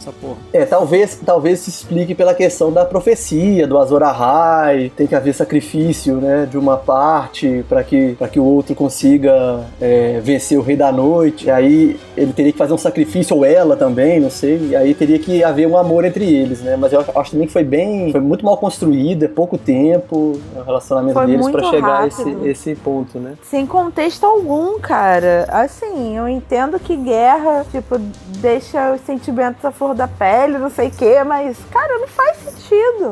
essa 0.00 0.12
porra. 0.12 0.36
É, 0.52 0.64
talvez, 0.64 1.20
talvez 1.24 1.60
se 1.60 1.70
explique 1.70 2.14
pela 2.14 2.34
questão 2.34 2.72
da 2.72 2.84
profecia, 2.84 3.66
do 3.66 3.78
Azor 3.78 4.02
Ahai, 4.02 4.90
tem 4.96 5.06
que 5.06 5.14
haver 5.14 5.34
sacrifício, 5.34 6.16
né, 6.16 6.46
de 6.50 6.58
uma 6.58 6.76
parte 6.76 7.64
para 7.68 7.84
que, 7.84 8.14
pra 8.14 8.28
que 8.28 8.40
o 8.40 8.44
outro 8.44 8.74
consiga 8.74 9.64
é, 9.80 10.20
vencer 10.22 10.58
o 10.58 10.62
Rei 10.62 10.76
da 10.76 10.90
Noite, 10.90 11.46
e 11.46 11.50
aí 11.50 12.00
ele 12.16 12.32
teria 12.32 12.52
que 12.52 12.58
fazer 12.58 12.72
um 12.72 12.78
sacrifício, 12.78 13.36
ou 13.36 13.44
ela 13.44 13.76
também, 13.76 14.18
não 14.18 14.30
sei, 14.30 14.68
e 14.68 14.76
aí 14.76 14.94
teria 14.94 15.18
que 15.18 15.44
haver 15.44 15.66
um 15.66 15.76
amor 15.76 16.04
entre 16.04 16.24
eles, 16.24 16.60
né, 16.60 16.76
mas 16.76 16.92
eu 16.92 17.04
acho 17.14 17.30
também 17.30 17.46
que 17.46 17.52
foi 17.52 17.64
bem, 17.64 18.10
foi 18.10 18.20
muito 18.20 18.44
mal 18.44 18.56
construído, 18.56 19.24
é 19.24 19.28
pouco 19.28 19.58
tempo 19.58 20.38
o 20.56 20.62
relacionamento 20.64 21.14
Foi 21.14 21.26
deles 21.26 21.48
para 21.48 21.70
chegar 21.70 22.00
a 22.02 22.06
esse, 22.06 22.36
esse 22.44 22.74
ponto, 22.74 23.18
né. 23.18 23.34
Sem 23.42 23.66
contexto 23.66 24.24
algum, 24.24 24.78
cara. 24.78 25.46
Assim, 25.48 26.16
eu 26.16 26.28
entendo 26.28 26.78
que 26.78 26.96
guerra, 26.96 27.64
tipo, 27.70 27.98
deixa 28.38 28.92
os 28.92 29.00
sentimentos 29.02 29.64
à 29.64 29.70
flor 29.90 29.94
da 29.94 30.08
pele, 30.08 30.58
não 30.58 30.70
sei 30.70 30.88
o 30.88 30.90
quê, 30.90 31.22
mas, 31.24 31.56
cara, 31.70 31.98
não 31.98 32.08
faz 32.08 32.36
sentido. 32.38 32.59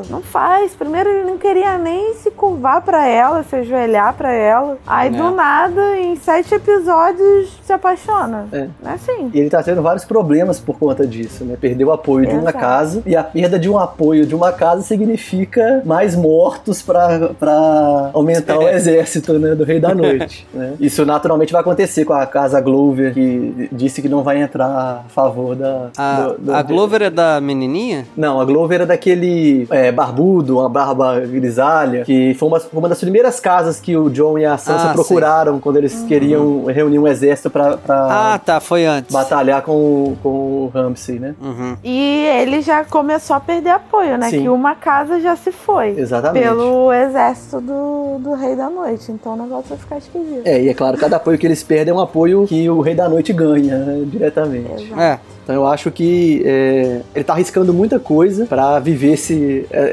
Não 0.09 0.21
faz. 0.21 0.73
Primeiro, 0.75 1.09
ele 1.09 1.23
não 1.29 1.37
queria 1.37 1.77
nem 1.77 2.13
se 2.15 2.31
curvar 2.31 2.81
pra 2.81 3.05
ela, 3.07 3.43
se 3.43 3.55
ajoelhar 3.55 4.13
pra 4.13 4.31
ela. 4.31 4.77
Aí, 4.87 5.07
É. 5.13 5.17
do 5.17 5.31
nada, 5.31 5.97
em 5.97 6.15
sete 6.15 6.55
episódios, 6.55 7.59
se 7.63 7.73
apaixona. 7.73 8.47
É. 8.51 8.67
Não 8.81 8.91
é 8.91 8.93
assim. 8.95 9.31
E 9.33 9.39
ele 9.39 9.49
tá 9.49 9.61
tendo 9.63 9.81
vários 9.81 10.05
problemas 10.05 10.59
por 10.59 10.77
conta 10.77 11.05
disso, 11.05 11.43
né? 11.45 11.55
Perdeu 11.59 11.87
o 11.89 11.91
apoio 11.91 12.25
de 12.27 12.33
uma 12.33 12.49
Exato. 12.49 12.57
casa 12.59 13.03
e 13.05 13.15
a 13.15 13.23
perda 13.23 13.59
de 13.59 13.69
um 13.69 13.77
apoio 13.77 14.25
de 14.25 14.35
uma 14.35 14.51
casa 14.51 14.81
significa 14.81 15.81
mais 15.85 16.15
mortos 16.15 16.81
pra 16.81 17.29
pra 17.39 18.09
aumentar 18.13 18.57
o 18.57 18.67
exército 18.67 19.33
né, 19.39 19.55
do 19.55 19.63
Rei 19.63 19.79
da 19.79 19.93
Noite. 19.95 20.47
né? 20.53 20.73
Isso 20.79 21.05
naturalmente 21.05 21.51
vai 21.51 21.61
acontecer 21.61 22.05
com 22.05 22.13
a 22.13 22.25
casa 22.25 22.59
Glover, 22.61 23.13
que 23.13 23.69
disse 23.71 24.01
que 24.01 24.09
não 24.09 24.23
vai 24.23 24.41
entrar 24.41 24.67
a 25.05 25.09
favor 25.09 25.55
da. 25.55 25.89
A, 25.97 26.21
do- 26.21 26.37
do- 26.37 26.53
a 26.53 26.61
Glover 26.61 27.01
é 27.03 27.09
da 27.09 27.39
menininha? 27.41 28.05
Não, 28.15 28.39
a 28.39 28.45
Glover 28.45 28.75
era 28.75 28.85
daquele 28.85 29.48
é, 29.69 29.91
barbudo, 29.91 30.59
uma 30.59 30.69
barba 30.69 31.19
grisalha, 31.21 32.03
que 32.03 32.33
foi 32.35 32.47
uma, 32.47 32.61
uma 32.73 32.89
das 32.89 32.99
primeiras 32.99 33.39
casas 33.39 33.79
que 33.79 33.95
o 33.95 34.09
John 34.09 34.37
e 34.37 34.45
a 34.45 34.57
Sansa 34.57 34.89
Ah, 34.89 34.93
procuraram 34.93 35.59
quando 35.59 35.77
eles 35.77 36.03
queriam 36.07 36.65
reunir 36.65 36.99
um 36.99 37.07
exército 37.07 37.49
pra, 37.49 37.77
pra 37.77 38.33
Ah, 38.35 38.39
tá, 38.43 38.59
foi 38.59 38.85
antes. 38.85 39.11
batalhar 39.13 39.61
com, 39.61 39.71
o- 39.71 40.17
com 40.21 40.29
o 40.29 40.71
Ramsay, 40.73 41.19
né? 41.19 41.35
Uhum. 41.41 41.75
E 41.83 42.25
ele 42.41 42.61
já 42.61 42.83
começou 42.83 43.35
a 43.35 43.39
perder 43.39 43.69
apoio, 43.71 44.17
né? 44.17 44.29
Sim. 44.29 44.41
Que 44.43 44.49
uma 44.49 44.75
casa 44.75 45.19
já 45.19 45.35
se 45.35 45.51
foi. 45.51 45.89
Exatamente. 45.97 46.43
Pelo 46.43 46.91
exército 46.93 47.61
do, 47.61 48.17
do 48.19 48.33
Rei 48.33 48.55
da 48.55 48.69
Noite. 48.69 49.11
Então 49.11 49.33
o 49.33 49.37
negócio 49.37 49.65
vai 49.69 49.77
ficar 49.77 49.97
esquisito. 49.97 50.41
É, 50.45 50.61
e 50.61 50.69
é 50.69 50.73
claro, 50.73 50.97
cada 50.97 51.15
apoio 51.17 51.37
que 51.37 51.45
eles 51.47 51.63
perdem 51.63 51.91
é 51.93 51.95
um 51.95 51.99
apoio 51.99 52.45
que 52.47 52.69
o 52.69 52.81
Rei 52.81 52.95
da 52.95 53.07
Noite 53.09 53.33
ganha, 53.33 53.77
né, 53.77 54.03
diretamente. 54.05 54.83
Exato. 54.85 54.99
É. 55.01 55.19
Então 55.43 55.55
eu 55.55 55.65
acho 55.65 55.89
que 55.89 56.43
é, 56.45 57.01
ele 57.15 57.23
tá 57.23 57.33
arriscando 57.33 57.73
muita 57.73 57.97
coisa 57.99 58.45
pra 58.45 58.77
viver 58.79 59.13
esse, 59.13 59.33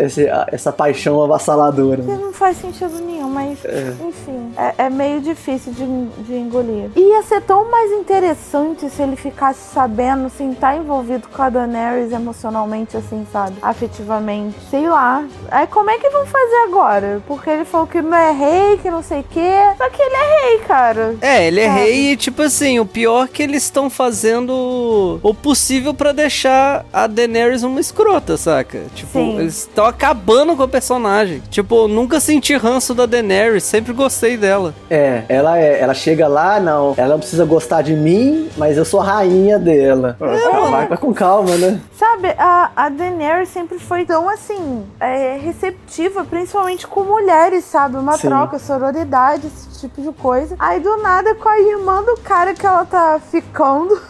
esse- 0.05 0.29
essa 0.49 0.73
paixão 0.73 1.23
avassaladora. 1.23 2.03
Que 2.03 2.11
não 2.11 2.33
faz 2.33 2.57
sentido 2.59 2.99
nenhum, 3.01 3.29
mas 3.29 3.59
enfim, 4.07 4.53
é, 4.57 4.85
é 4.87 4.91
meio 4.91 5.21
difícil 5.21 5.73
de, 5.73 5.85
de 6.25 6.35
engolir. 6.35 6.91
Ia 6.97 7.23
ser 7.23 7.41
tão 7.43 7.71
mais 7.71 7.91
interessante 7.93 8.89
se 8.91 9.03
ele 9.03 9.17
ficasse 9.17 9.73
sabendo, 9.73 10.27
assim, 10.27 10.53
tá 10.55 10.77
envolvido 10.77 11.29
com 11.29 11.43
a 11.43 11.49
Daenerys 11.51 12.13
emocionalmente, 12.13 12.97
assim, 12.97 13.27
sabe? 13.33 13.57
Afetivamente. 13.63 14.57
Sei 14.71 14.89
lá. 14.89 15.25
Aí 15.51 15.67
como 15.67 15.91
é 15.91 15.99
que 15.99 16.09
vão 16.11 16.27
fazer 16.27 16.57
agora? 16.69 17.21
Porque 17.27 17.49
ele 17.51 17.65
falou 17.65 17.87
que 17.87 18.01
não 18.03 18.17
é 18.17 18.33
rei, 18.33 18.79
que 18.79 18.91
não 18.91 19.03
sei 19.03 19.21
o 19.21 19.25
quê. 19.25 19.51
Só 19.77 19.89
que 19.91 20.01
ele 20.03 20.15
é 20.15 20.41
rei, 20.49 20.59
cara. 20.61 21.17
É, 21.21 21.47
ele 21.47 21.61
é 21.61 21.67
Sabe? 21.69 21.79
rei 21.81 22.13
e, 22.13 22.17
tipo 22.17 22.43
assim, 22.43 22.79
o 22.79 22.87
pior 22.87 23.25
é 23.25 23.29
que 23.29 23.43
eles 23.43 23.63
estão 23.65 23.89
fazendo 23.91 25.19
o 25.23 25.35
possível 25.35 25.93
pra 25.95 26.13
deixar 26.13 26.85
a 26.93 27.07
Daenerys 27.07 27.63
uma 27.63 27.81
escrota, 27.81 28.37
saca? 28.37 28.83
Tipo, 28.95 29.13
Sim. 29.13 29.36
Eles 29.41 29.59
estão 29.59 29.85
acabando 29.87 30.57
com 30.57 30.63
a 30.63 30.69
personagem. 30.69 31.43
Tipo, 31.51 31.89
nunca 31.89 32.21
senti 32.21 32.57
ranço 32.57 32.95
da 32.95 33.07
Daenerys, 33.07 33.65
sempre 33.65 33.93
gostei 33.93 34.37
dela. 34.37 34.75
É, 34.91 35.23
ela, 35.29 35.59
é, 35.59 35.81
ela 35.81 35.95
chega 35.95 36.27
lá, 36.29 36.61
não, 36.61 36.95
ela 36.97 37.11
não 37.11 37.19
precisa 37.19 37.45
gostar 37.45 37.83
de 37.83 37.95
mim, 37.95 38.49
mas 38.57 38.77
eu 38.77 38.85
sou 38.85 39.01
a 39.01 39.05
rainha 39.05 39.59
dela. 39.59 40.17
Vai, 40.19 40.89
vai 40.89 40.99
com 40.99 41.13
calma, 41.13 41.57
né? 41.57 41.81
Sabe, 41.97 42.29
a, 42.39 42.71
a 42.77 42.89
Daenerys 42.89 43.49
sempre 43.49 43.79
foi 43.79 44.05
tão, 44.05 44.29
assim, 44.29 44.85
é, 45.01 45.39
receptiva, 45.39 46.25
principalmente 46.25 46.87
com 46.87 47.05
mulheres, 47.05 47.65
sabe? 47.65 47.97
Uma 47.97 48.17
Sim. 48.17 48.29
troca, 48.29 48.59
sororidade, 48.59 49.47
esse 49.47 49.81
tipo 49.81 50.03
de 50.03 50.13
coisa. 50.13 50.57
Aí, 50.59 50.81
do 50.81 50.97
nada, 50.99 51.35
com 51.35 51.49
a 51.49 51.59
irmã 51.59 52.03
do 52.03 52.17
cara 52.19 52.55
que 52.55 52.67
ela 52.67 52.85
tá 52.85 53.21
ficando, 53.31 54.01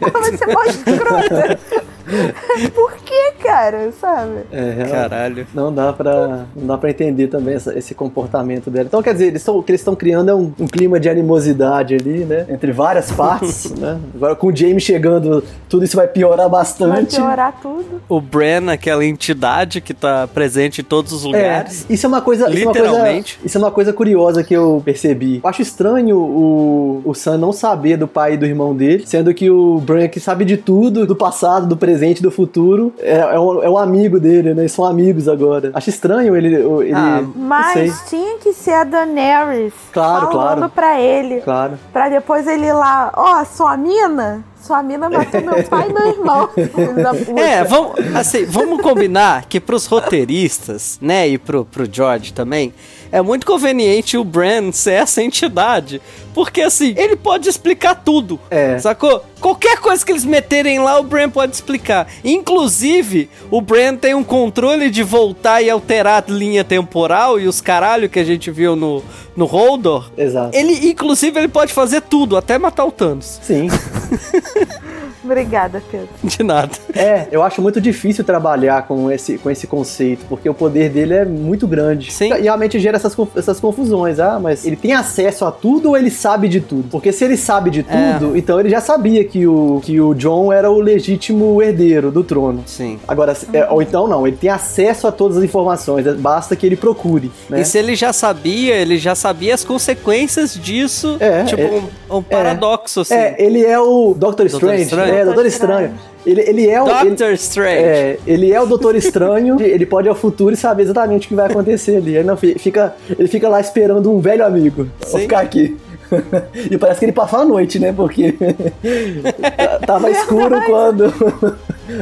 ela 0.00 0.20
vai 0.20 0.36
ser 0.36 0.46
mais 0.46 0.74
escrota. 0.74 1.58
Por 2.74 2.92
que, 2.96 3.32
cara? 3.42 3.90
Sabe? 3.92 4.32
É, 4.52 4.76
ela- 4.80 4.88
Caralho. 4.90 5.46
Não 5.54 5.72
dá 5.72 5.92
pra, 5.92 6.46
não 6.54 6.66
dá 6.66 6.78
pra 6.78 6.90
entender 6.90 7.26
também 7.28 7.54
essa- 7.54 7.76
esse 7.76 7.94
comportamento 7.94 8.70
dela. 8.70 8.86
Então, 8.86 9.02
quer 9.02 9.12
dizer, 9.12 9.26
eles 9.26 9.42
tão, 9.44 9.56
o 9.58 9.62
que 9.62 9.72
eles 9.72 9.80
estão 9.80 9.94
criando 9.96 10.30
é 10.30 10.34
um, 10.34 10.52
um 10.58 10.66
clima 10.66 10.98
de 11.00 11.08
animosidade 11.08 11.94
ali, 11.94 12.24
né? 12.24 12.46
Entre 12.48 12.72
várias 12.72 13.10
partes, 13.10 13.70
né? 13.76 13.98
Agora 14.14 14.34
com 14.36 14.48
o 14.48 14.56
Jamie 14.56 14.80
chegando, 14.80 15.42
tudo 15.68 15.84
isso 15.84 15.96
vai 15.96 16.06
piorar 16.06 16.48
Vai 16.48 16.60
bastante. 16.60 17.16
piorar 17.16 17.58
tudo. 17.60 18.00
O 18.08 18.20
Bran, 18.20 18.70
aquela 18.70 19.04
entidade 19.04 19.80
que 19.80 19.92
tá 19.94 20.28
presente 20.32 20.80
em 20.80 20.84
todos 20.84 21.12
os 21.12 21.24
É, 21.24 21.26
lugares. 21.26 21.86
isso 21.88 22.06
é 22.06 22.08
uma 22.08 22.20
coisa. 22.20 22.48
Isso 22.50 22.58
é 22.58 22.62
uma 22.66 22.72
coisa, 22.72 22.86
Literalmente. 22.88 23.40
isso 23.44 23.58
é 23.58 23.60
uma 23.60 23.70
coisa 23.70 23.92
curiosa 23.92 24.44
que 24.44 24.54
eu 24.54 24.80
percebi. 24.84 25.40
Eu 25.42 25.48
acho 25.50 25.62
estranho 25.62 26.18
o, 26.18 27.02
o 27.04 27.14
Sam 27.14 27.38
não 27.38 27.52
saber 27.52 27.96
do 27.96 28.06
pai 28.06 28.34
e 28.34 28.36
do 28.36 28.46
irmão 28.46 28.74
dele, 28.74 29.04
sendo 29.06 29.32
que 29.34 29.50
o 29.50 29.78
Bran 29.80 30.02
é 30.02 30.08
que 30.08 30.20
sabe 30.20 30.44
de 30.44 30.56
tudo, 30.56 31.06
do 31.06 31.16
passado, 31.16 31.66
do 31.66 31.76
presente, 31.76 31.95
do 32.22 32.30
futuro. 32.30 32.92
É, 32.98 33.18
é, 33.18 33.40
um, 33.40 33.62
é 33.62 33.70
um 33.70 33.78
amigo 33.78 34.18
dele, 34.20 34.54
né? 34.54 34.62
Eles 34.62 34.72
são 34.72 34.84
amigos 34.84 35.28
agora. 35.28 35.70
Acho 35.74 35.90
estranho 35.90 36.36
ele. 36.36 36.54
ele 36.54 36.92
Ah. 36.94 37.22
Mas 37.34 38.08
tinha 38.08 38.38
que 38.38 38.52
ser 38.52 38.72
a 38.72 38.84
Daenerys 38.84 39.72
Claro, 39.92 40.26
falando 40.26 40.58
claro. 40.58 40.72
pra 40.74 41.00
ele. 41.00 41.40
Claro. 41.40 41.78
Pra 41.92 42.08
depois 42.08 42.46
ele 42.46 42.66
ir 42.66 42.72
lá, 42.72 43.12
ó, 43.14 43.44
sua 43.44 43.76
mina? 43.76 44.44
Sua 44.60 44.82
mina 44.82 45.08
matou 45.08 45.40
meu 45.40 45.62
pai 45.64 45.88
e 45.88 45.92
meu 45.92 46.08
irmão. 46.08 46.48
É, 47.38 47.62
vamos, 47.62 47.94
assim, 48.16 48.44
vamos 48.46 48.82
combinar 48.82 49.44
que 49.46 49.60
pros 49.60 49.86
roteiristas, 49.86 50.98
né, 51.00 51.28
e 51.28 51.38
pro, 51.38 51.64
pro 51.64 51.86
George 51.90 52.32
também, 52.32 52.72
é 53.12 53.22
muito 53.22 53.46
conveniente 53.46 54.16
o 54.16 54.24
Bran 54.24 54.72
ser 54.72 54.92
essa 54.92 55.22
entidade, 55.22 56.00
porque 56.34 56.60
assim, 56.62 56.94
ele 56.96 57.16
pode 57.16 57.48
explicar 57.48 57.94
tudo, 57.94 58.38
É. 58.50 58.78
sacou? 58.78 59.24
Qualquer 59.40 59.78
coisa 59.78 60.04
que 60.04 60.10
eles 60.12 60.24
meterem 60.24 60.78
lá, 60.78 60.98
o 60.98 61.02
Bran 61.02 61.28
pode 61.28 61.54
explicar. 61.54 62.08
Inclusive, 62.24 63.28
o 63.50 63.60
Bran 63.60 63.96
tem 63.96 64.14
um 64.14 64.24
controle 64.24 64.90
de 64.90 65.02
voltar 65.02 65.62
e 65.62 65.70
alterar 65.70 66.24
a 66.26 66.32
linha 66.32 66.64
temporal 66.64 67.38
e 67.38 67.46
os 67.46 67.60
caralho 67.60 68.08
que 68.08 68.18
a 68.18 68.24
gente 68.24 68.50
viu 68.50 68.74
no, 68.74 69.02
no 69.36 69.44
Holdor. 69.44 70.10
Exato. 70.16 70.56
Ele, 70.56 70.88
inclusive, 70.90 71.38
ele 71.38 71.48
pode 71.48 71.72
fazer 71.72 72.00
tudo, 72.02 72.36
até 72.36 72.58
matar 72.58 72.84
o 72.86 72.90
Thanos. 72.90 73.38
Sim. 73.42 73.68
Obrigada, 75.26 75.82
Pedro. 75.90 76.08
De 76.24 76.42
nada. 76.42 76.70
É, 76.94 77.26
eu 77.30 77.42
acho 77.42 77.60
muito 77.60 77.80
difícil 77.80 78.24
trabalhar 78.24 78.86
com 78.86 79.10
esse, 79.10 79.38
com 79.38 79.50
esse 79.50 79.66
conceito, 79.66 80.24
porque 80.28 80.48
o 80.48 80.54
poder 80.54 80.88
dele 80.90 81.14
é 81.14 81.24
muito 81.24 81.66
grande. 81.66 82.12
Sim. 82.12 82.32
E 82.34 82.42
realmente 82.42 82.78
gera 82.78 82.96
essas, 82.96 83.14
essas 83.36 83.60
confusões. 83.60 84.18
Ah, 84.20 84.38
mas 84.40 84.64
ele 84.64 84.76
tem 84.76 84.92
acesso 84.92 85.44
a 85.44 85.50
tudo 85.50 85.90
ou 85.90 85.96
ele 85.96 86.10
sabe 86.10 86.48
de 86.48 86.60
tudo? 86.60 86.88
Porque 86.90 87.12
se 87.12 87.24
ele 87.24 87.36
sabe 87.36 87.70
de 87.70 87.80
É. 87.88 88.14
tudo, 88.18 88.36
então 88.36 88.58
ele 88.60 88.68
já 88.68 88.80
sabia 88.80 89.24
que 89.24 89.46
o, 89.46 89.80
que 89.84 90.00
o 90.00 90.14
John 90.14 90.52
era 90.52 90.70
o 90.70 90.80
legítimo 90.80 91.60
herdeiro 91.62 92.10
do 92.10 92.22
trono. 92.24 92.62
Sim. 92.66 92.98
Agora, 93.06 93.36
é, 93.52 93.66
ou 93.68 93.82
então 93.82 94.06
não, 94.08 94.26
ele 94.26 94.36
tem 94.36 94.50
acesso 94.50 95.06
a 95.06 95.12
todas 95.12 95.36
as 95.36 95.44
informações, 95.44 96.06
é, 96.06 96.12
basta 96.14 96.54
que 96.56 96.64
ele 96.64 96.76
procure. 96.76 97.30
Né? 97.50 97.60
E 97.60 97.64
se 97.64 97.78
ele 97.78 97.94
já 97.96 98.12
sabia, 98.12 98.74
ele 98.76 98.96
já 98.98 99.14
sabia 99.14 99.54
as 99.54 99.64
consequências 99.64 100.54
disso. 100.54 101.16
É, 101.20 101.44
tipo, 101.44 101.62
é- 101.62 101.82
um, 102.10 102.16
um 102.18 102.22
paradoxo, 102.22 103.00
assim. 103.00 103.14
É, 103.14 103.34
ele 103.38 103.64
é 103.64 103.78
o 103.78 104.14
Doctor 104.14 104.46
Strange. 104.46 104.82
Estranho? 104.82 105.08
É, 105.08 105.24
Doutor 105.24 105.24
Doutor 105.34 105.46
Estranho. 105.46 105.94
Ele, 106.26 106.40
ele 106.40 106.68
é 106.68 106.82
o. 106.82 106.88
ele- 106.88 107.10
Doctor 107.10 107.32
Strange. 107.32 107.78
É, 107.84 108.18
ele 108.26 108.52
é 108.52 108.60
o 108.60 108.66
Doutor 108.66 108.94
Estranho, 108.96 109.56
ele 109.62 109.86
pode 109.86 110.08
ir 110.08 110.10
ao 110.10 110.14
futuro 110.16 110.52
e 110.54 110.56
saber 110.56 110.82
exatamente 110.84 111.26
o 111.26 111.28
que 111.28 111.34
vai 111.34 111.46
acontecer 111.46 111.96
ali. 111.96 112.16
Ele, 112.16 112.24
não, 112.24 112.36
fi- 112.36 112.58
fica, 112.58 112.94
ele 113.18 113.28
fica 113.28 113.48
lá 113.48 113.60
esperando 113.60 114.12
um 114.12 114.20
velho 114.20 114.44
amigo. 114.44 114.88
Vou 115.02 115.18
Sim. 115.18 115.20
ficar 115.20 115.40
aqui. 115.40 115.76
e 116.70 116.78
parece 116.78 117.00
que 117.00 117.04
ele 117.06 117.12
passou 117.12 117.40
a 117.40 117.44
noite, 117.44 117.78
né? 117.80 117.92
Porque 117.92 118.34
tava 119.86 120.10
escuro 120.10 120.60
quando. 120.64 121.12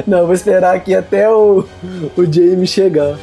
não, 0.07 0.25
vou 0.27 0.35
esperar 0.35 0.75
aqui 0.75 0.95
até 0.95 1.29
o, 1.31 1.65
o 2.17 2.25
Jamie 2.31 2.67
chegar. 2.67 3.17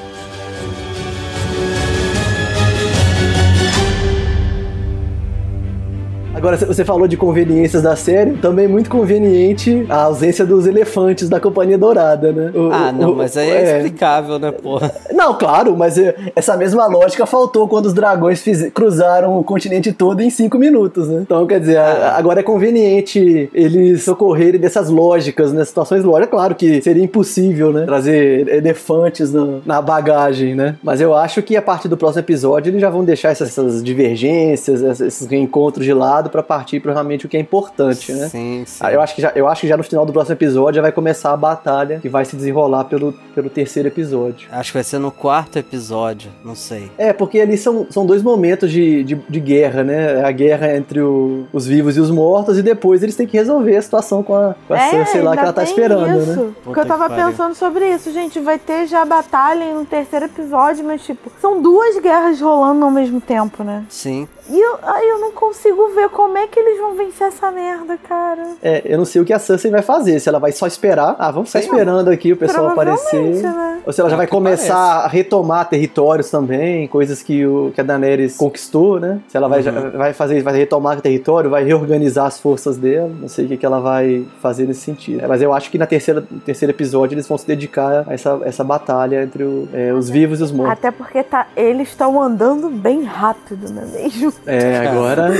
Agora, 6.42 6.58
você 6.58 6.84
falou 6.84 7.08
de 7.08 7.16
conveniências 7.16 7.84
da 7.84 7.96
série, 7.96 8.32
também 8.32 8.68
muito 8.68 8.90
conveniente 8.90 9.86
a 9.88 10.06
ausência 10.06 10.44
dos 10.44 10.66
elefantes 10.66 11.30
da 11.30 11.40
Companhia 11.40 11.78
Dourada, 11.78 12.32
né? 12.32 12.52
O, 12.56 12.72
ah, 12.72 12.92
não, 12.92 13.12
o, 13.12 13.16
mas 13.16 13.38
aí 13.38 13.48
é, 13.48 13.54
é, 13.54 13.78
explicável, 13.78 14.40
né, 14.40 14.52
porra? 14.52 14.92
Não, 15.14 15.36
claro, 15.36 15.78
mas 15.78 16.00
é, 16.00 16.16
essa 16.36 16.58
mesma 16.58 16.88
lógica 16.88 17.28
faltou 17.28 17.68
quando 17.68 17.86
os 17.86 17.94
dragões 17.94 18.42
fiz, 18.42 18.72
cruzaram 18.72 19.38
o 19.38 19.44
continente 19.44 19.94
todo 19.94 20.22
em 20.22 20.32
cinco 20.32 20.58
minutos, 20.58 21.08
né? 21.08 21.20
Então, 21.22 21.46
quer 21.46 21.60
dizer, 21.60 21.78
ah. 21.78 22.16
agora 22.18 22.40
é 22.40 22.44
conveniente 22.44 23.48
eles 23.54 24.02
socorrerem 24.02 24.60
dessas 24.60 24.90
lógicas, 24.90 25.54
né? 25.54 25.64
Situações 25.64 26.04
lógicas. 26.04 26.32
Claro 26.32 26.56
que 26.56 26.82
seria 26.82 27.04
impossível, 27.04 27.72
né? 27.72 27.86
Trazer 27.86 28.48
elefantes 28.48 29.32
no, 29.32 29.62
na 29.64 29.80
bagagem, 29.80 30.56
né? 30.56 30.76
Mas 30.82 31.02
eu 31.02 31.14
acho 31.14 31.44
que 31.44 31.56
a 31.56 31.62
partir 31.62 31.88
do 31.88 31.96
próximo 31.96 32.22
episódio 32.22 32.72
eles 32.72 32.82
já 32.82 32.90
vão 32.90 33.04
deixar 33.06 33.30
essas, 33.30 33.50
essas 33.50 33.84
divergências, 33.84 34.82
esses 35.00 35.28
reencontros 35.28 35.86
de 35.86 35.94
lado 35.94 36.31
para 36.32 36.42
partir 36.42 36.80
para 36.80 36.94
realmente 36.94 37.26
o 37.26 37.30
que 37.30 37.38
é 37.38 37.40
importante, 37.40 38.12
né? 38.14 38.30
Sim, 38.30 38.64
sim. 38.66 38.86
Eu 38.86 39.02
acho, 39.02 39.16
que 39.16 39.22
já, 39.22 39.32
eu 39.36 39.48
acho 39.48 39.62
que 39.62 39.68
já 39.68 39.78
no 39.78 39.84
final 39.84 40.06
do 40.06 40.14
próximo 40.14 40.34
episódio 40.34 40.76
já 40.76 40.82
vai 40.82 40.92
começar 40.92 41.32
a 41.32 41.38
batalha 41.38 42.00
que 42.00 42.10
vai 42.10 42.26
se 42.26 42.36
desenrolar 42.36 42.86
pelo, 42.86 43.14
pelo 43.36 43.50
terceiro 43.50 43.88
episódio. 43.88 44.48
Acho 44.52 44.72
que 44.72 44.78
vai 44.78 44.84
ser 44.84 45.00
no 45.00 45.12
quarto 45.12 45.60
episódio, 45.60 46.32
não 46.44 46.56
sei. 46.56 46.92
É, 46.98 47.14
porque 47.14 47.40
ali 47.40 47.58
são, 47.58 47.88
são 47.90 48.06
dois 48.06 48.24
momentos 48.24 48.72
de, 48.72 49.04
de, 49.04 49.16
de 49.16 49.40
guerra, 49.40 49.84
né? 49.84 50.24
A 50.24 50.32
guerra 50.32 50.76
entre 50.76 51.02
o, 51.02 51.46
os 51.52 51.68
vivos 51.68 51.98
e 51.98 52.00
os 52.00 52.10
mortos, 52.10 52.58
e 52.58 52.62
depois 52.62 53.04
eles 53.04 53.16
têm 53.16 53.28
que 53.28 53.38
resolver 53.38 53.76
a 53.76 53.82
situação 53.82 54.24
com 54.24 54.36
a, 54.36 54.56
com 54.68 54.74
a 54.74 54.78
é, 54.78 54.90
Cersei 54.90 55.22
lá 55.22 55.36
que 55.36 55.44
ela 55.44 55.54
tá 55.54 55.64
esperando, 55.64 56.22
isso. 56.22 56.40
né? 56.40 56.52
Porque 56.64 56.80
eu 56.80 56.86
tava 56.86 57.10
pensando 57.10 57.56
sobre 57.56 57.94
isso, 57.94 58.12
gente. 58.12 58.40
Vai 58.40 58.58
ter 58.58 58.88
já 58.88 59.04
batalha 59.06 59.74
no 59.74 59.86
terceiro 59.86 60.26
episódio, 60.26 60.86
mas 60.86 61.04
tipo, 61.04 61.32
são 61.42 61.62
duas 61.62 62.00
guerras 62.00 62.40
rolando 62.40 62.86
ao 62.86 62.92
mesmo 62.92 63.20
tempo, 63.20 63.64
né? 63.64 63.84
Sim. 63.90 64.28
E 64.50 64.60
eu, 64.60 64.80
aí 64.84 65.08
eu 65.08 65.20
não 65.20 65.32
consigo 65.32 65.90
ver 65.90 66.10
como 66.10 66.38
é 66.38 66.48
que 66.48 66.60
eles 66.60 66.80
vão 66.80 66.96
vencer 66.96 67.28
essa 67.28 67.52
merda, 67.52 67.98
cara. 67.98 68.48
É, 68.62 68.82
eu 68.86 68.98
não 68.98 69.06
sei 69.06 69.22
o 69.22 69.26
que 69.26 69.34
a 69.34 69.40
Cersei 69.40 69.70
vai 69.70 69.82
fazer. 69.82 70.20
Se 70.20 70.28
ela 70.28 70.40
vai 70.40 70.52
só 70.52 70.66
esperar, 70.68 71.16
ah, 71.20 71.32
vamos 71.32 71.50
ficar 71.50 71.60
esperando 71.60 72.10
aqui 72.10 72.34
o 72.34 72.38
pessoal 72.38 72.70
aparecer. 72.70 73.22
Né? 73.22 73.82
Ou 73.86 73.94
se 73.94 74.02
ela 74.02 74.10
já 74.10 74.16
é 74.16 74.18
vai 74.18 74.28
começar 74.28 74.76
parece. 74.76 75.06
a 75.06 75.08
retomar 75.08 75.70
territórios 75.70 76.30
também, 76.30 76.88
coisas 76.88 77.22
que, 77.22 77.46
o, 77.46 77.72
que 77.74 77.82
a 77.82 77.84
Daenerys 77.84 78.38
conquistou, 78.38 79.00
né? 79.00 79.20
Se 79.28 79.38
ela 79.38 79.48
vai, 79.48 79.60
uhum. 79.60 79.64
já, 79.64 79.72
vai 79.72 80.14
fazer, 80.14 80.42
vai 80.42 80.56
retomar 80.56 80.98
o 80.98 81.02
território, 81.02 81.50
vai 81.50 81.64
reorganizar 81.64 82.26
as 82.26 82.40
forças 82.40 82.78
dela. 82.78 83.12
Não 83.22 83.28
sei 83.28 83.46
o 83.46 83.48
que, 83.48 83.58
que 83.58 83.66
ela 83.66 83.80
vai 83.80 84.26
fazer 84.42 84.68
nesse 84.68 84.82
sentido. 84.82 85.24
É, 85.24 85.28
mas 85.28 85.42
eu 85.42 85.54
acho 85.54 85.70
que 85.70 85.78
na 85.78 85.86
terceira, 85.86 86.24
no 86.30 86.40
terceiro 86.40 86.72
episódio 86.72 87.16
eles 87.16 87.28
vão 87.28 87.38
se 87.38 87.48
dedicar 87.48 88.06
a 88.08 88.14
essa, 88.14 88.40
essa 88.44 88.64
batalha 88.64 89.24
entre 89.24 89.44
o, 89.44 89.68
é, 89.74 89.94
os 89.94 90.10
vivos 90.10 90.40
e 90.40 90.44
os 90.44 90.52
mortos. 90.52 90.74
Até 90.74 90.92
porque 90.92 91.24
tá, 91.24 91.48
eles 91.56 91.90
estão 91.90 92.22
andando 92.22 92.70
bem 92.70 93.04
rápido, 93.04 93.72
não 93.72 93.84
é 93.84 93.86
mesmo? 93.86 94.32
É, 94.46 94.88
agora 94.88 95.32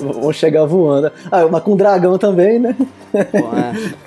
vão, 0.00 0.32
chegar 0.32 0.64
voando. 0.64 1.12
Ah, 1.30 1.46
mas 1.50 1.62
com 1.62 1.76
dragão 1.76 2.18
também, 2.18 2.58
né? 2.58 2.74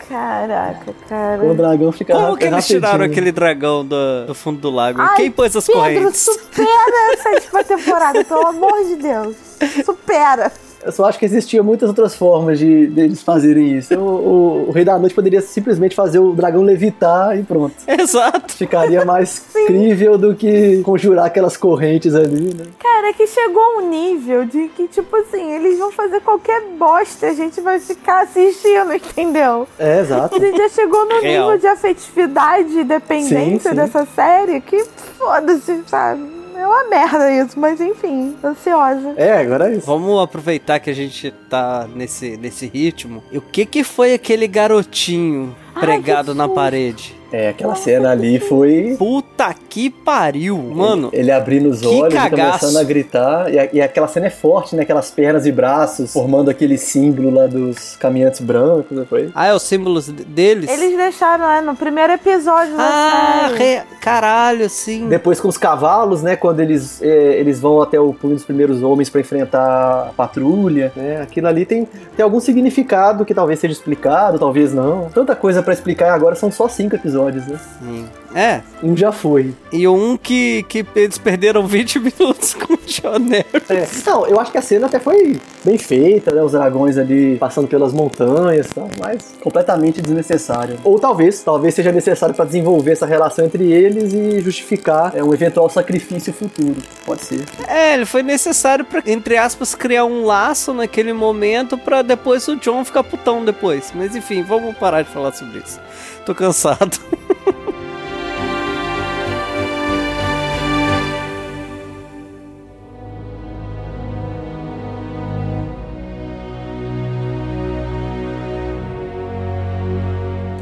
Caraca, 0.08 0.94
cara. 1.08 1.40
Com 1.40 1.52
o 1.52 1.56
dragão 1.56 1.92
fica 1.92 2.14
Como 2.14 2.38
que 2.38 2.46
eles 2.46 2.68
tiraram 2.68 3.06
aquele 3.06 3.32
dragão 3.32 3.86
do, 3.86 4.26
do 4.28 4.34
fundo 4.34 4.60
do 4.60 4.70
lago? 4.70 5.02
Ai, 5.02 5.16
Quem 5.16 5.32
pôs 5.32 5.56
as 5.56 5.66
Pedro, 5.66 5.82
correntes? 5.82 6.22
supera 6.22 7.14
essa 7.14 7.30
última 7.30 7.64
temporada, 7.64 8.24
pelo 8.24 8.48
amor 8.48 8.84
de 8.86 8.96
Deus. 8.96 9.36
Supera. 9.86 10.52
Eu 10.86 10.92
só 10.92 11.06
acho 11.06 11.20
que 11.20 11.26
existiam 11.26 11.64
muitas 11.64 11.90
outras 11.90 12.16
formas 12.16 12.60
de 12.60 12.88
deles 12.88 13.20
de 13.20 13.24
fazerem 13.24 13.78
isso. 13.78 13.96
O, 13.96 14.00
o, 14.00 14.70
o, 14.70 14.72
Rei 14.72 14.84
da 14.84 14.98
Noite 14.98 15.16
poderia 15.16 15.42
simplesmente 15.42 15.96
fazer 15.96 16.20
o 16.20 16.34
dragão 16.34 16.62
levitar 16.62 17.38
e 17.38 17.44
pronto. 17.44 17.76
Exato. 17.88 18.54
Ficaria 18.54 19.06
mais 19.06 19.48
crível 19.66 20.18
do 20.18 20.36
que 20.36 20.82
conjurar 20.84 21.26
aquelas 21.26 21.56
correntes 21.56 22.16
ali, 22.16 22.54
né? 22.54 22.66
Cara, 22.80 23.10
é 23.10 23.14
que 23.14 23.28
chegou 23.28 23.80
um 23.80 23.90
nível 23.90 24.46
de 24.46 24.68
que, 24.70 24.88
tipo 24.88 25.16
assim, 25.16 25.52
eles 25.52 25.80
vão 25.80 25.92
fazer 25.92 26.22
qualquer 26.22 26.62
bosta, 26.78 27.28
a 27.28 27.34
gente 27.34 27.62
vai 27.62 27.80
ficar 27.80 28.24
assistindo, 28.24 28.94
entendeu? 28.96 29.68
É, 29.80 30.00
exato. 30.02 30.36
A 30.36 30.40
gente 30.40 30.58
já 30.58 30.70
chegou 30.70 31.06
no 31.06 31.22
Real. 31.22 31.46
nível 31.46 31.58
de 31.60 31.68
afetividade 31.68 32.80
e 32.80 32.84
dependência 32.84 33.60
sim, 33.60 33.70
sim. 33.70 33.76
dessa 33.76 34.06
série 34.06 34.60
que 34.62 34.84
foda-se, 35.18 35.84
sabe? 35.88 36.43
É 36.64 36.66
uma 36.66 36.86
merda 36.86 37.30
isso, 37.30 37.60
mas 37.60 37.82
enfim, 37.82 38.38
ansiosa. 38.42 39.16
É, 39.18 39.34
agora 39.34 39.70
é 39.70 39.76
isso. 39.76 39.86
Vamos 39.86 40.24
aproveitar 40.24 40.80
que 40.80 40.90
a 40.90 40.94
gente 40.94 41.30
tá 41.50 41.86
nesse, 41.94 42.38
nesse 42.38 42.68
ritmo. 42.68 43.22
E 43.30 43.38
o 43.38 43.42
que 43.42 43.66
que 43.66 43.84
foi 43.84 44.14
aquele 44.14 44.48
garotinho 44.48 45.54
pregado 45.74 46.32
Ai, 46.32 46.38
na 46.38 46.50
parede? 46.50 47.16
É, 47.34 47.50
aquela 47.50 47.74
cena 47.74 48.12
ali 48.12 48.40
foi. 48.40 48.96
Puta 48.96 49.56
que 49.68 49.90
pariu, 49.90 50.56
mano. 50.56 51.10
Ele, 51.12 51.24
ele 51.24 51.32
abrindo 51.32 51.68
os 51.68 51.84
olhos 51.84 52.14
e 52.14 52.30
começando 52.30 52.78
a 52.78 52.84
gritar. 52.84 53.52
E, 53.52 53.78
e, 53.78 53.82
aquela 53.82 54.08
cena 54.08 54.28
é 54.28 54.30
forte, 54.30 54.76
né? 54.76 54.84
Aquelas 54.84 55.10
pernas 55.10 55.48
e 55.48 55.52
braços 55.52 56.14
formando 56.14 56.52
aquele 56.52 56.78
símbolo 56.78 57.32
lá 57.32 57.48
dos 57.48 57.96
caminhantes 57.96 58.40
brancos, 58.40 58.96
não 58.96 59.04
foi? 59.04 59.32
Ah, 59.34 59.48
é 59.48 59.54
os 59.54 59.64
símbolos 59.64 60.10
deles? 60.10 60.70
Eles 60.70 60.96
deixaram, 60.96 61.48
né? 61.48 61.62
No 61.62 61.76
primeiro 61.76 62.14
episódio 62.14 62.76
ah. 62.78 63.50
Re... 63.58 63.82
Caralho, 64.00 64.70
sim. 64.70 65.08
Depois 65.10 65.42
com 65.42 65.48
os 65.48 65.58
cavalos, 65.58 66.22
né? 66.22 66.36
Quando 66.36 66.60
eles, 66.60 67.02
é, 67.02 67.40
eles 67.40 67.60
vão 67.60 67.82
até 67.82 68.00
o 68.00 68.14
punho 68.14 68.36
dos 68.36 68.46
primeiros 68.46 68.84
homens 68.84 69.10
para 69.10 69.22
enfrentar 69.22 70.10
a 70.10 70.14
patrulha, 70.16 70.94
né? 70.96 71.20
Aquilo 71.24 71.48
ali 71.48 71.66
tem, 71.66 71.88
tem 72.16 72.24
algum 72.24 72.40
significado 72.40 73.26
que 73.26 73.34
talvez 73.34 73.58
seja 73.58 73.74
explicado, 73.74 74.38
talvez 74.38 74.72
não. 74.72 75.10
Tanta 75.10 75.36
coisa 75.36 75.63
para 75.64 75.74
explicar 75.74 76.14
agora 76.14 76.36
são 76.36 76.52
só 76.52 76.68
cinco 76.68 76.96
episódios, 76.96 77.48
né? 77.48 77.60
Sim. 77.80 78.10
É. 78.36 78.62
Um 78.82 78.98
já 78.98 79.12
foi. 79.12 79.54
E 79.72 79.88
um 79.88 80.18
que, 80.18 80.64
que 80.64 80.86
eles 80.96 81.18
perderam 81.18 81.66
20 81.68 82.00
minutos 82.00 82.54
com 82.54 82.74
o 82.74 82.80
John 82.86 83.18
É. 83.34 83.88
Não, 84.06 84.28
eu 84.28 84.40
acho 84.40 84.52
que 84.52 84.58
a 84.58 84.62
cena 84.62 84.88
até 84.88 85.00
foi 85.00 85.40
bem 85.64 85.78
feita, 85.78 86.34
né? 86.34 86.44
Os 86.44 86.52
dragões 86.52 86.98
ali 86.98 87.38
passando 87.38 87.68
pelas 87.68 87.94
montanhas 87.94 88.68
e 88.68 88.74
tal, 88.74 88.90
mas 89.00 89.36
completamente 89.42 90.02
desnecessário. 90.02 90.78
Ou 90.84 91.00
talvez, 91.00 91.42
talvez 91.42 91.74
seja 91.74 91.92
necessário 91.92 92.36
para 92.36 92.46
desenvolver 92.46 92.92
essa 92.92 93.06
relação 93.06 93.46
entre 93.46 93.72
eles 93.72 94.14
e 94.14 94.42
justificar 94.42 95.14
é, 95.16 95.24
um 95.24 95.34
eventual 95.34 95.70
sacrifício 95.70 96.34
futuro. 96.34 96.76
Pode 97.06 97.22
ser. 97.22 97.46
É, 97.68 97.94
ele 97.94 98.06
foi 98.06 98.24
necessário 98.24 98.84
para 98.84 99.04
entre 99.06 99.38
aspas, 99.38 99.76
criar 99.76 100.06
um 100.06 100.26
laço 100.26 100.74
naquele 100.74 101.14
momento 101.14 101.78
para 101.78 102.02
depois 102.02 102.48
o 102.48 102.56
John 102.56 102.84
ficar 102.84 103.04
putão 103.04 103.46
depois. 103.46 103.92
Mas 103.96 104.16
enfim, 104.16 104.44
vamos 104.44 104.76
parar 104.78 105.04
de 105.04 105.10
falar 105.10 105.34
sobre 105.34 105.60
isso. 105.60 105.80
Tô 106.26 106.34
cansado. 106.34 106.98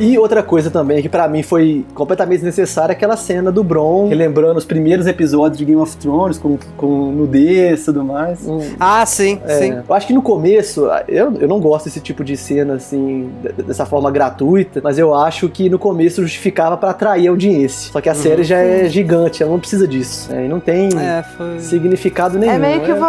E 0.01 0.17
outra 0.17 0.41
coisa 0.41 0.71
também 0.71 1.01
que 1.01 1.09
para 1.09 1.27
mim 1.27 1.43
foi 1.43 1.85
completamente 1.93 2.39
desnecessária 2.39 2.93
é 2.93 2.95
aquela 2.95 3.15
cena 3.15 3.51
do 3.51 3.63
Bron, 3.63 4.07
relembrando 4.07 4.57
os 4.57 4.65
primeiros 4.65 5.05
episódios 5.05 5.57
de 5.59 5.65
Game 5.65 5.79
of 5.79 5.95
Thrones 5.97 6.37
com, 6.39 6.57
com 6.75 7.11
nudez 7.11 7.81
e 7.81 7.85
tudo 7.85 8.03
mais. 8.03 8.47
Hum. 8.47 8.59
Ah, 8.79 9.05
sim, 9.05 9.39
é, 9.45 9.57
sim. 9.59 9.73
Eu 9.87 9.95
acho 9.95 10.07
que 10.07 10.13
no 10.13 10.21
começo, 10.21 10.87
eu, 11.07 11.33
eu 11.39 11.47
não 11.47 11.59
gosto 11.59 11.85
desse 11.85 11.99
tipo 11.99 12.23
de 12.23 12.35
cena 12.35 12.75
assim, 12.75 13.29
dessa 13.65 13.85
forma 13.85 14.09
gratuita, 14.09 14.81
mas 14.83 14.97
eu 14.97 15.13
acho 15.13 15.47
que 15.49 15.69
no 15.69 15.77
começo 15.77 16.21
justificava 16.23 16.75
para 16.77 16.89
atrair 16.89 17.27
audiência. 17.27 17.91
Só 17.91 18.01
que 18.01 18.09
a 18.09 18.13
uhum. 18.13 18.17
série 18.17 18.43
já 18.43 18.57
é 18.57 18.89
gigante, 18.89 19.43
ela 19.43 19.51
não 19.51 19.59
precisa 19.59 19.87
disso. 19.87 20.33
É, 20.33 20.45
e 20.45 20.47
não 20.47 20.59
tem 20.59 20.89
é, 20.97 21.23
foi... 21.37 21.59
significado 21.59 22.39
nenhum. 22.39 22.53
É 22.53 22.57
meio 22.57 22.81
que 22.81 22.91
é... 22.91 22.99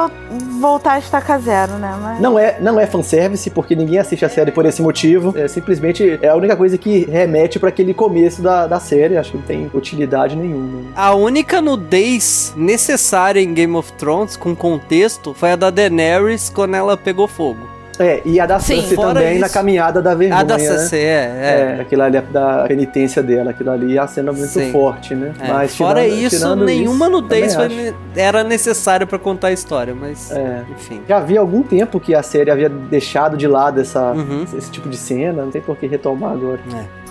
voltar 0.61 0.93
a 0.93 0.99
estaca 0.99 1.39
zero, 1.39 1.73
né? 1.73 1.97
Mas... 2.03 2.21
Não 2.21 2.39
é, 2.39 2.61
não 2.61 2.79
é 2.79 2.87
fanservice, 2.87 3.49
porque 3.49 3.75
ninguém 3.75 3.99
assiste 3.99 4.25
a 4.25 4.29
série 4.29 4.51
por 4.51 4.67
esse 4.67 4.83
motivo. 4.83 5.33
É 5.37 5.49
simplesmente 5.49 6.19
é 6.21 6.29
a 6.29 6.37
única 6.37 6.55
coisa 6.55 6.77
que 6.83 7.05
remete 7.05 7.59
para 7.59 7.69
aquele 7.69 7.95
começo 7.95 8.43
da, 8.43 8.67
da 8.67 8.81
série. 8.81 9.17
Acho 9.17 9.33
que 9.33 9.37
não 9.39 9.45
tem 9.45 9.71
utilidade 9.73 10.37
nenhuma. 10.37 10.91
A 10.97 11.15
única 11.15 11.63
nudez 11.63 12.53
necessária 12.57 13.41
em 13.41 13.55
Game 13.55 13.75
of 13.77 13.93
Thrones, 13.93 14.37
com 14.37 14.55
contexto, 14.55 15.33
foi 15.33 15.53
a 15.53 15.57
da 15.57 15.71
Daenerys 15.71 16.51
quando 16.51 16.75
ela 16.75 16.97
pegou 16.97 17.29
fogo. 17.29 17.82
É, 17.99 18.23
e 18.25 18.41
a 18.41 18.47
da 18.47 18.59
Cersei 18.59 18.97
também 18.97 19.33
isso. 19.33 19.41
na 19.41 19.49
caminhada 19.49 20.01
da 20.01 20.15
vergonha. 20.15 20.41
A 20.41 20.43
da 20.43 20.59
Cersei, 20.59 21.05
né? 21.05 21.11
é, 21.11 21.15
é. 21.15 21.77
É, 21.79 21.81
aquilo 21.83 22.03
ali 22.03 22.17
é 22.17 22.23
da 22.23 22.65
penitência 22.67 23.23
dela, 23.23 23.51
aquilo 23.51 23.71
ali 23.71 23.97
é 23.97 24.01
a 24.01 24.07
cena 24.07 24.33
muito 24.33 24.49
Sim. 24.49 24.73
forte, 24.73 25.15
né? 25.15 25.35
É. 25.39 25.49
Mas 25.49 25.77
Fora 25.77 26.03
tirando, 26.03 26.19
isso, 26.19 26.37
tirando 26.37 26.65
nenhuma 26.65 27.07
isso, 27.07 27.13
nudez 27.13 27.55
foi, 27.55 27.95
era 28.17 28.43
necessária 28.43 29.07
para 29.07 29.19
contar 29.19 29.49
a 29.49 29.53
história, 29.53 29.95
mas 29.95 30.31
é. 30.31 30.65
enfim. 30.71 31.03
Já 31.09 31.19
havia 31.19 31.41
algum 31.41 31.63
tempo 31.63 32.01
que 32.01 32.15
a 32.15 32.23
série 32.23 32.51
havia 32.51 32.69
deixado 32.69 33.37
de 33.37 33.47
lado 33.47 33.81
essa, 33.81 34.13
uhum. 34.13 34.47
esse 34.57 34.71
tipo 34.71 34.89
de 34.89 34.97
cena, 34.97 35.43
não 35.43 35.51
tem 35.51 35.61
por 35.61 35.77
que 35.77 35.87
retomar 35.87 36.33
agora. 36.33 36.61
É. 36.75 37.03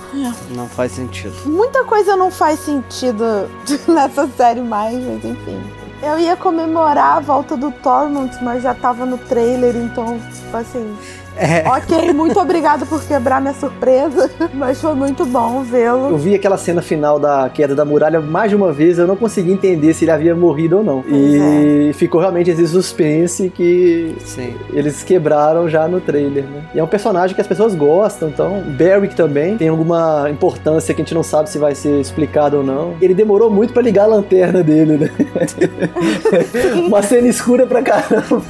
Não 0.49 0.67
faz 0.67 0.91
sentido. 0.91 1.33
Muita 1.45 1.85
coisa 1.85 2.17
não 2.17 2.29
faz 2.29 2.59
sentido 2.59 3.49
nessa 3.87 4.27
série 4.27 4.61
mais, 4.61 4.95
mas 4.95 5.23
enfim. 5.23 5.61
Eu 6.03 6.17
ia 6.17 6.35
comemorar 6.35 7.17
a 7.17 7.19
volta 7.19 7.55
do 7.55 7.71
Tormund, 7.71 8.35
mas 8.43 8.63
já 8.63 8.73
tava 8.73 9.05
no 9.05 9.19
trailer, 9.19 9.75
então, 9.75 10.19
tipo 10.33 10.57
assim. 10.57 10.97
É. 11.37 11.67
Ok, 11.67 12.13
muito 12.13 12.39
obrigado 12.39 12.85
por 12.85 13.01
quebrar 13.03 13.41
minha 13.41 13.53
surpresa, 13.53 14.29
mas 14.53 14.81
foi 14.81 14.93
muito 14.93 15.25
bom 15.25 15.59
Eu 15.59 15.63
vê-lo. 15.63 16.17
vi 16.17 16.35
aquela 16.35 16.57
cena 16.57 16.81
final 16.81 17.19
da 17.19 17.49
queda 17.49 17.73
da 17.73 17.83
muralha 17.85 18.19
mais 18.19 18.49
de 18.49 18.55
uma 18.55 18.71
vez, 18.71 18.99
eu 18.99 19.07
não 19.07 19.15
consegui 19.15 19.51
entender 19.51 19.93
se 19.93 20.03
ele 20.03 20.11
havia 20.11 20.35
morrido 20.35 20.77
ou 20.77 20.83
não. 20.83 21.03
E 21.07 21.91
ficou 21.93 22.19
realmente 22.21 22.49
esse 22.51 22.67
suspense 22.67 23.49
que 23.49 24.15
Sim. 24.25 24.55
eles 24.71 25.03
quebraram 25.03 25.67
já 25.69 25.87
no 25.87 25.99
trailer, 26.01 26.43
né? 26.43 26.63
E 26.75 26.79
é 26.79 26.83
um 26.83 26.87
personagem 26.87 27.33
que 27.35 27.41
as 27.41 27.47
pessoas 27.47 27.73
gostam, 27.75 28.29
então 28.29 28.61
Barrick 28.77 29.15
também 29.15 29.57
tem 29.57 29.67
alguma 29.69 30.29
importância 30.29 30.93
que 30.93 31.01
a 31.01 31.03
gente 31.03 31.13
não 31.15 31.23
sabe 31.23 31.49
se 31.49 31.57
vai 31.57 31.73
ser 31.75 31.99
explicado 31.99 32.57
ou 32.57 32.63
não. 32.63 32.93
Ele 33.01 33.13
demorou 33.13 33.49
muito 33.49 33.73
pra 33.73 33.81
ligar 33.81 34.03
a 34.03 34.07
lanterna 34.07 34.61
dele, 34.63 34.97
né? 34.97 35.09
Uma 36.87 37.01
cena 37.01 37.27
escura 37.27 37.65
pra 37.65 37.81
caramba. 37.81 38.45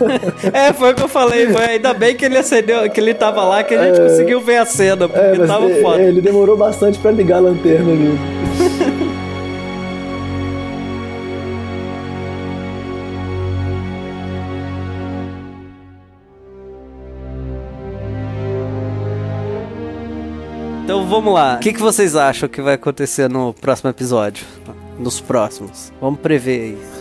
É, 0.54 0.74
foi 0.74 0.92
o 0.92 0.96
que 0.96 1.04
eu 1.04 1.08
falei. 1.08 1.48
Foi 1.48 1.64
ainda 1.64 1.94
bem 1.94 2.16
que 2.16 2.26
ele 2.26 2.38
acendeu, 2.38 2.71
que 2.90 3.00
ele 3.00 3.14
tava 3.14 3.44
lá, 3.44 3.64
que 3.64 3.74
a 3.74 3.84
gente 3.86 4.00
É. 4.00 4.04
conseguiu 4.04 4.42
ver 4.42 4.58
a 4.58 4.66
cena, 4.66 5.08
porque 5.08 5.42
É, 5.42 5.46
tava 5.48 5.70
foda. 5.82 6.02
é, 6.02 6.08
ele 6.08 6.22
demorou 6.22 6.58
bastante 6.58 6.98
pra 7.00 7.12
ligar 7.12 7.38
a 7.38 7.42
lanterna 7.42 7.92
ali. 7.92 8.18
Então 20.84 21.08
vamos 21.08 21.34
lá. 21.34 21.56
O 21.56 21.60
que, 21.60 21.74
que 21.74 21.80
vocês 21.82 22.16
acham 22.16 22.50
que 22.50 22.62
vai 22.62 22.74
acontecer 22.74 23.30
no 23.30 23.54
próximo 23.54 23.90
episódio? 23.90 24.46
Nos 25.00 25.22
próximos. 25.22 25.92
Vamos 26.02 26.20
prever 26.20 26.62
aí. 26.62 27.01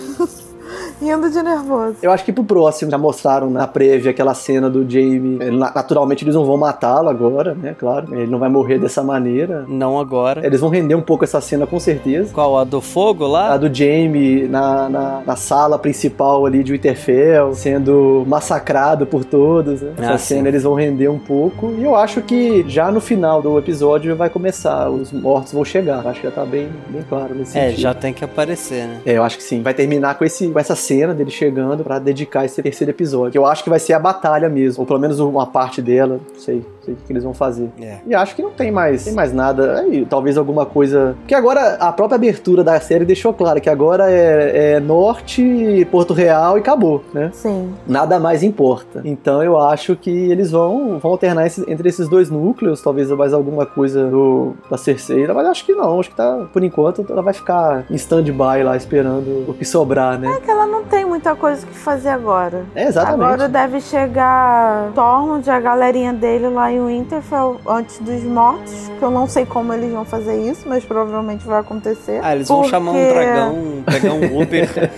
Rindo 1.01 1.31
de 1.31 1.43
nervoso. 1.43 1.97
Eu 2.03 2.11
acho 2.11 2.25
que 2.25 2.33
pro 2.33 2.45
próximo 2.45 2.91
já 2.91 2.99
mostraram 2.99 3.49
na 3.51 3.67
prévia 3.67 4.11
aquela 4.11 4.35
cena 4.35 4.69
do 4.69 4.81
Jamie. 4.89 5.39
Eh, 5.41 5.51
na- 5.51 5.73
Naturalmente 5.75 6.25
eles 6.25 6.35
não 6.35 6.45
vão 6.45 6.57
matá-lo 6.59 7.09
agora, 7.09 7.55
né? 7.55 7.75
Claro. 7.79 8.15
Ele 8.15 8.27
não 8.31 8.39
vai 8.39 8.49
morrer 8.51 8.79
dessa 8.79 9.03
maneira. 9.03 9.65
Não 9.67 9.99
agora. 9.99 10.45
Eles 10.47 10.61
vão 10.61 10.69
render 10.69 10.95
um 10.95 11.01
pouco 11.01 11.25
essa 11.25 11.41
cena 11.41 11.67
com 11.67 11.81
certeza. 11.81 12.33
Qual? 12.35 12.59
A 12.59 12.65
do 12.65 12.81
fogo 12.83 13.25
A 13.25 13.29
lá? 13.29 13.57
do 13.57 13.73
Jamie 13.75 14.47
na, 14.47 14.89
na, 14.91 15.23
na 15.27 15.37
sala 15.37 15.79
principal 15.79 16.45
ali 16.45 16.63
de 16.63 16.73
Winterfell, 16.73 17.55
sendo 17.55 18.25
massacrado 18.27 19.07
por 19.07 19.25
todos, 19.25 19.81
né? 19.81 19.93
Essa 19.97 20.13
Ah, 20.13 20.19
cena 20.19 20.43
sim. 20.43 20.49
eles 20.49 20.63
vão 20.65 20.75
render 20.75 21.09
um 21.09 21.19
pouco. 21.19 21.73
E 21.79 21.83
eu 21.85 21.97
acho 21.97 22.21
que 22.23 22.63
já 22.69 22.91
no 22.93 23.01
final 23.01 23.41
do 23.41 23.59
episódio 23.59 24.15
vai 24.17 24.29
começar, 24.29 24.91
os 24.91 25.11
mortos 25.13 25.53
vão 25.53 25.65
chegar. 25.65 26.07
Acho 26.07 26.21
que 26.21 26.27
já 26.27 26.33
tá 26.33 26.45
bem, 26.45 26.69
bem 26.89 27.03
claro 27.09 27.35
nesse 27.35 27.57
É, 27.59 27.69
sentido. 27.69 27.81
já 27.81 27.95
tem 27.95 28.13
que 28.13 28.23
aparecer, 28.25 28.87
né? 28.87 28.99
É, 29.07 29.13
eu 29.17 29.23
acho 29.23 29.39
que 29.39 29.43
sim. 29.43 29.63
Vai 29.63 29.73
terminar 29.73 30.17
com, 30.19 30.25
esse, 30.25 30.47
com 30.49 30.59
essa 30.59 30.75
cena 30.75 30.90
dele 31.15 31.31
chegando 31.31 31.83
pra 31.85 31.99
dedicar 31.99 32.45
esse 32.45 32.63
terceiro 32.63 32.91
episódio. 32.91 33.33
Que 33.33 33.39
eu 33.39 33.47
acho 33.47 33.63
que 33.63 33.71
vai 33.71 33.79
ser 33.79 33.93
a 33.93 33.99
batalha 33.99 34.49
mesmo. 34.49 34.83
Ou 34.83 34.87
pelo 34.87 34.99
menos 34.99 35.21
uma 35.21 35.47
parte 35.47 35.81
dela. 35.81 36.21
Não 36.33 36.41
sei. 36.41 36.65
Não 36.81 36.85
sei 36.87 36.95
o 36.95 36.97
que 37.07 37.13
eles 37.13 37.23
vão 37.25 37.35
fazer. 37.35 37.69
É. 37.81 37.99
E 38.07 38.15
acho 38.15 38.35
que 38.35 38.43
não 38.43 38.51
tem 38.51 38.71
mais, 38.71 39.05
tem 39.05 39.13
mais 39.13 39.33
nada. 39.35 39.81
Aí, 39.81 40.07
talvez 40.09 40.39
alguma 40.39 40.65
coisa. 40.65 41.15
Porque 41.21 41.35
agora 41.35 41.75
a 41.75 41.93
própria 41.93 42.17
abertura 42.17 42.65
da 42.65 42.81
série 42.81 43.05
deixou 43.05 43.35
claro 43.35 43.61
que 43.61 43.69
agora 43.69 44.11
é, 44.11 44.75
é 44.77 44.81
norte, 44.81 45.87
Porto 45.91 46.15
Real 46.15 46.57
e 46.57 46.61
acabou, 46.61 47.03
né? 47.13 47.31
Sim. 47.35 47.73
Nada 47.87 48.19
mais 48.19 48.43
importa. 48.43 49.03
Então 49.05 49.43
eu 49.43 49.59
acho 49.61 49.95
que 49.97 50.11
eles 50.31 50.51
vão, 50.51 50.99
vão 50.99 51.11
alternar 51.13 51.47
esse- 51.47 51.65
entre 51.71 51.89
esses 51.89 52.09
dois 52.09 52.31
núcleos, 52.31 52.81
talvez 52.81 53.11
mais 53.11 53.33
alguma 53.35 53.67
coisa 53.67 54.07
do, 54.09 54.55
da 54.71 54.77
Cersei, 54.79 55.27
mas 55.29 55.47
acho 55.47 55.67
que 55.67 55.73
não. 55.75 56.01
Acho 56.01 56.09
que 56.11 56.17
tá, 56.17 56.47
por 56.53 56.65
enquanto, 56.65 57.05
ela 57.11 57.21
vai 57.23 57.35
ficar 57.35 57.85
em 57.91 57.95
stand-by 57.97 58.63
lá, 58.65 58.77
esperando 58.77 59.45
o 59.49 59.53
que 59.55 59.65
sobrar, 59.65 60.19
né? 60.19 60.29
É 60.37 60.41
que 60.41 60.51
ela 60.51 60.67
não 60.67 60.85
tem 60.85 61.05
muita 61.05 61.35
coisa 61.35 61.67
que 61.67 61.75
fazer 61.75 62.09
agora. 62.09 62.65
É, 62.75 62.85
exatamente. 62.85 63.23
Agora 63.25 63.49
deve 63.49 63.81
chegar 63.81 64.91
Tormund 64.95 65.49
a 65.51 65.61
galerinha 65.61 66.13
dele 66.13 66.49
lá 66.49 66.70
em 66.71 66.85
Winterfell 66.85 67.61
antes 67.67 67.99
dos 67.99 68.23
mortos. 68.25 68.91
Que 68.99 69.05
eu 69.05 69.11
não 69.11 69.27
sei 69.27 69.47
como 69.47 69.73
eles 69.73 69.93
vão 69.93 70.05
fazer 70.05 70.51
isso, 70.51 70.69
mas 70.69 70.85
provavelmente 70.85 71.47
vai 71.47 71.61
acontecer. 71.61 72.21
Ah, 72.23 72.35
eles 72.35 72.49
vão 72.49 72.59
Porque 72.59 72.71
chamar 72.71 72.93
um 72.93 73.09
dragão, 73.09 73.85
pegar 73.87 74.13
um 74.13 74.43
Uber. 74.43 74.91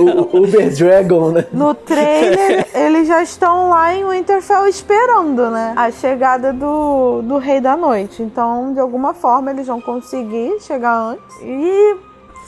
o 0.00 0.38
Uber 0.38 0.74
Dragon, 0.74 1.30
né? 1.30 1.46
No 1.52 1.74
trailer, 1.74 2.66
eles 2.74 3.08
já 3.08 3.22
estão 3.22 3.70
lá 3.70 3.94
em 3.94 4.08
Winterfell 4.08 4.66
esperando, 4.66 5.50
né? 5.50 5.72
A 5.76 5.90
chegada 5.90 6.52
do, 6.52 7.22
do 7.22 7.38
Rei 7.38 7.60
da 7.60 7.76
Noite. 7.76 8.22
Então, 8.22 8.72
de 8.72 8.80
alguma 8.80 9.14
forma, 9.14 9.50
eles 9.50 9.66
vão 9.66 9.80
conseguir 9.80 10.60
chegar 10.60 10.94
antes. 10.94 11.36
E. 11.42 11.96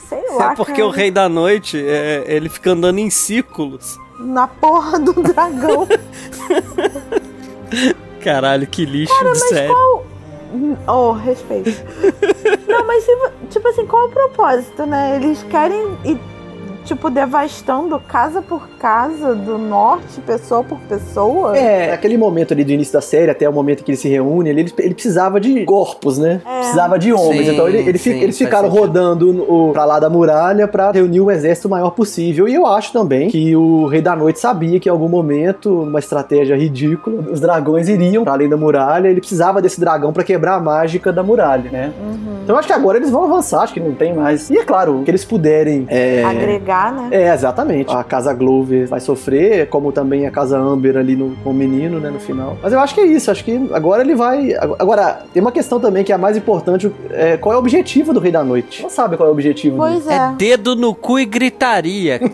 Sei 0.07 0.23
lá. 0.35 0.51
É 0.51 0.55
porque 0.55 0.73
cara, 0.73 0.87
o 0.87 0.89
Rei 0.89 1.09
da 1.09 1.29
Noite, 1.29 1.81
é, 1.81 2.25
ele 2.27 2.49
fica 2.49 2.71
andando 2.71 2.99
em 2.99 3.09
círculos. 3.09 3.97
Na 4.19 4.47
porra 4.47 4.99
do 4.99 5.13
dragão. 5.13 5.87
Caralho, 8.23 8.67
que 8.67 8.85
lixo 8.85 9.13
de 9.33 9.39
série. 9.49 9.73
Oh, 10.87 11.11
respeito. 11.13 11.69
Não, 12.67 12.85
mas 12.85 13.05
vo- 13.05 13.31
tipo 13.49 13.67
assim, 13.69 13.85
qual 13.85 14.07
o 14.07 14.11
propósito, 14.11 14.85
né? 14.85 15.15
Eles 15.15 15.43
querem 15.43 15.97
tipo, 16.85 17.09
devastando 17.09 17.99
casa 18.07 18.41
por 18.41 18.67
casa 18.79 19.33
do 19.35 19.57
norte, 19.57 20.19
pessoa 20.25 20.63
por 20.63 20.77
pessoa. 20.89 21.55
É, 21.57 21.93
aquele 21.93 22.17
momento 22.17 22.53
ali 22.53 22.63
do 22.63 22.71
início 22.71 22.93
da 22.93 23.01
série, 23.01 23.29
até 23.31 23.47
o 23.47 23.53
momento 23.53 23.83
que 23.83 23.91
ele 23.91 23.97
se 23.97 24.09
reúne, 24.09 24.49
ali, 24.49 24.61
ele, 24.61 24.73
ele 24.79 24.93
precisava 24.93 25.39
de 25.39 25.63
corpos, 25.65 26.17
né? 26.17 26.41
É. 26.45 26.59
Precisava 26.59 26.97
de 26.99 27.13
homens. 27.13 27.45
Sim, 27.47 27.53
então 27.53 27.67
ele- 27.67 27.77
ele 27.79 27.97
fi- 27.97 28.11
sim, 28.11 28.19
eles 28.21 28.37
faz 28.37 28.49
ficaram 28.49 28.69
sentido. 28.69 28.81
rodando 28.87 29.45
o, 29.51 29.71
pra 29.73 29.85
lá 29.85 29.99
da 29.99 30.09
muralha 30.09 30.67
pra 30.67 30.91
reunir 30.91 31.21
o 31.21 31.29
exército 31.31 31.67
o 31.67 31.71
maior 31.71 31.91
possível. 31.91 32.47
E 32.47 32.53
eu 32.55 32.65
acho 32.65 32.91
também 32.93 33.29
que 33.29 33.55
o 33.55 33.85
Rei 33.87 34.01
da 34.01 34.15
Noite 34.15 34.39
sabia 34.39 34.79
que 34.79 34.89
em 34.89 34.91
algum 34.91 35.07
momento, 35.09 35.69
numa 35.69 35.99
estratégia 35.99 36.55
ridícula, 36.55 37.21
os 37.31 37.39
dragões 37.39 37.87
iriam 37.89 38.23
pra 38.23 38.33
além 38.33 38.49
da 38.49 38.57
muralha. 38.57 39.07
Ele 39.07 39.19
precisava 39.19 39.61
desse 39.61 39.79
dragão 39.79 40.11
pra 40.13 40.23
quebrar 40.23 40.55
a 40.55 40.59
mágica 40.59 41.11
da 41.13 41.21
muralha, 41.23 41.69
né? 41.71 41.93
Uhum. 42.01 42.31
Então 42.43 42.55
eu 42.55 42.59
acho 42.59 42.67
que 42.67 42.73
agora 42.73 42.97
eles 42.97 43.09
vão 43.11 43.23
avançar, 43.25 43.61
acho 43.61 43.73
que 43.73 43.79
não 43.79 43.93
tem 43.93 44.13
mais. 44.13 44.49
E 44.49 44.57
é 44.57 44.63
claro, 44.65 45.01
que 45.05 45.11
eles 45.11 45.23
puderem. 45.23 45.85
é, 45.89 46.23
Agregar, 46.23 46.80
né? 46.89 47.09
é, 47.11 47.33
exatamente. 47.33 47.93
A 47.93 48.03
casa 48.03 48.33
Glover 48.33 48.87
vai 48.87 48.99
sofrer, 48.99 49.67
como 49.69 49.91
também 49.91 50.25
a 50.25 50.31
casa 50.31 50.57
Amber 50.57 50.95
ali 50.97 51.15
no, 51.15 51.35
com 51.43 51.51
o 51.51 51.53
menino, 51.53 51.99
né, 51.99 52.09
no 52.09 52.19
final. 52.19 52.57
Mas 52.63 52.71
eu 52.73 52.79
acho 52.79 52.95
que 52.95 53.01
é 53.01 53.05
isso, 53.05 53.29
acho 53.29 53.43
que 53.43 53.69
agora 53.73 54.01
ele 54.01 54.15
vai. 54.15 54.53
Agora, 54.79 55.23
tem 55.33 55.41
uma 55.41 55.51
questão 55.51 55.79
também 55.79 56.03
que 56.03 56.11
é 56.11 56.15
a 56.15 56.17
mais 56.17 56.37
importante: 56.37 56.91
é, 57.11 57.35
qual 57.37 57.53
é 57.53 57.55
o 57.57 57.59
objetivo 57.59 58.13
do 58.13 58.19
Rei 58.19 58.31
da 58.31 58.43
Noite? 58.43 58.81
Não 58.81 58.89
sabe 58.89 59.17
qual 59.17 59.27
é 59.27 59.29
o 59.29 59.33
objetivo 59.33 59.77
dele. 59.83 60.01
Pois 60.01 60.07
é. 60.07 60.15
É 60.15 60.33
dedo 60.37 60.75
no 60.75 60.95
cu 60.95 61.19
e 61.19 61.25
gritaria. 61.25 62.19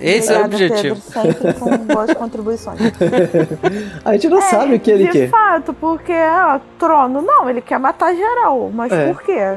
Esse 0.00 0.32
é 0.32 0.40
o 0.40 0.44
objetivo. 0.44 0.96
Pedro, 1.12 1.32
sempre 1.32 1.54
com 1.54 1.76
boas 1.78 2.12
contribuições. 2.12 2.78
A 4.04 4.12
gente 4.12 4.28
não 4.28 4.42
sabe 4.42 4.74
o 4.74 4.80
que 4.80 4.90
ele 4.90 5.04
É, 5.04 5.06
de 5.06 5.12
quer. 5.12 5.28
fato, 5.30 5.72
porque, 5.72 6.12
ó, 6.12 6.60
trono, 6.78 7.22
não, 7.22 7.48
ele 7.48 7.60
quer 7.60 7.78
matar 7.78 8.14
geral. 8.14 8.70
Mas 8.72 8.92
É. 8.92 9.06
por 9.12 9.22
quê? 9.22 9.54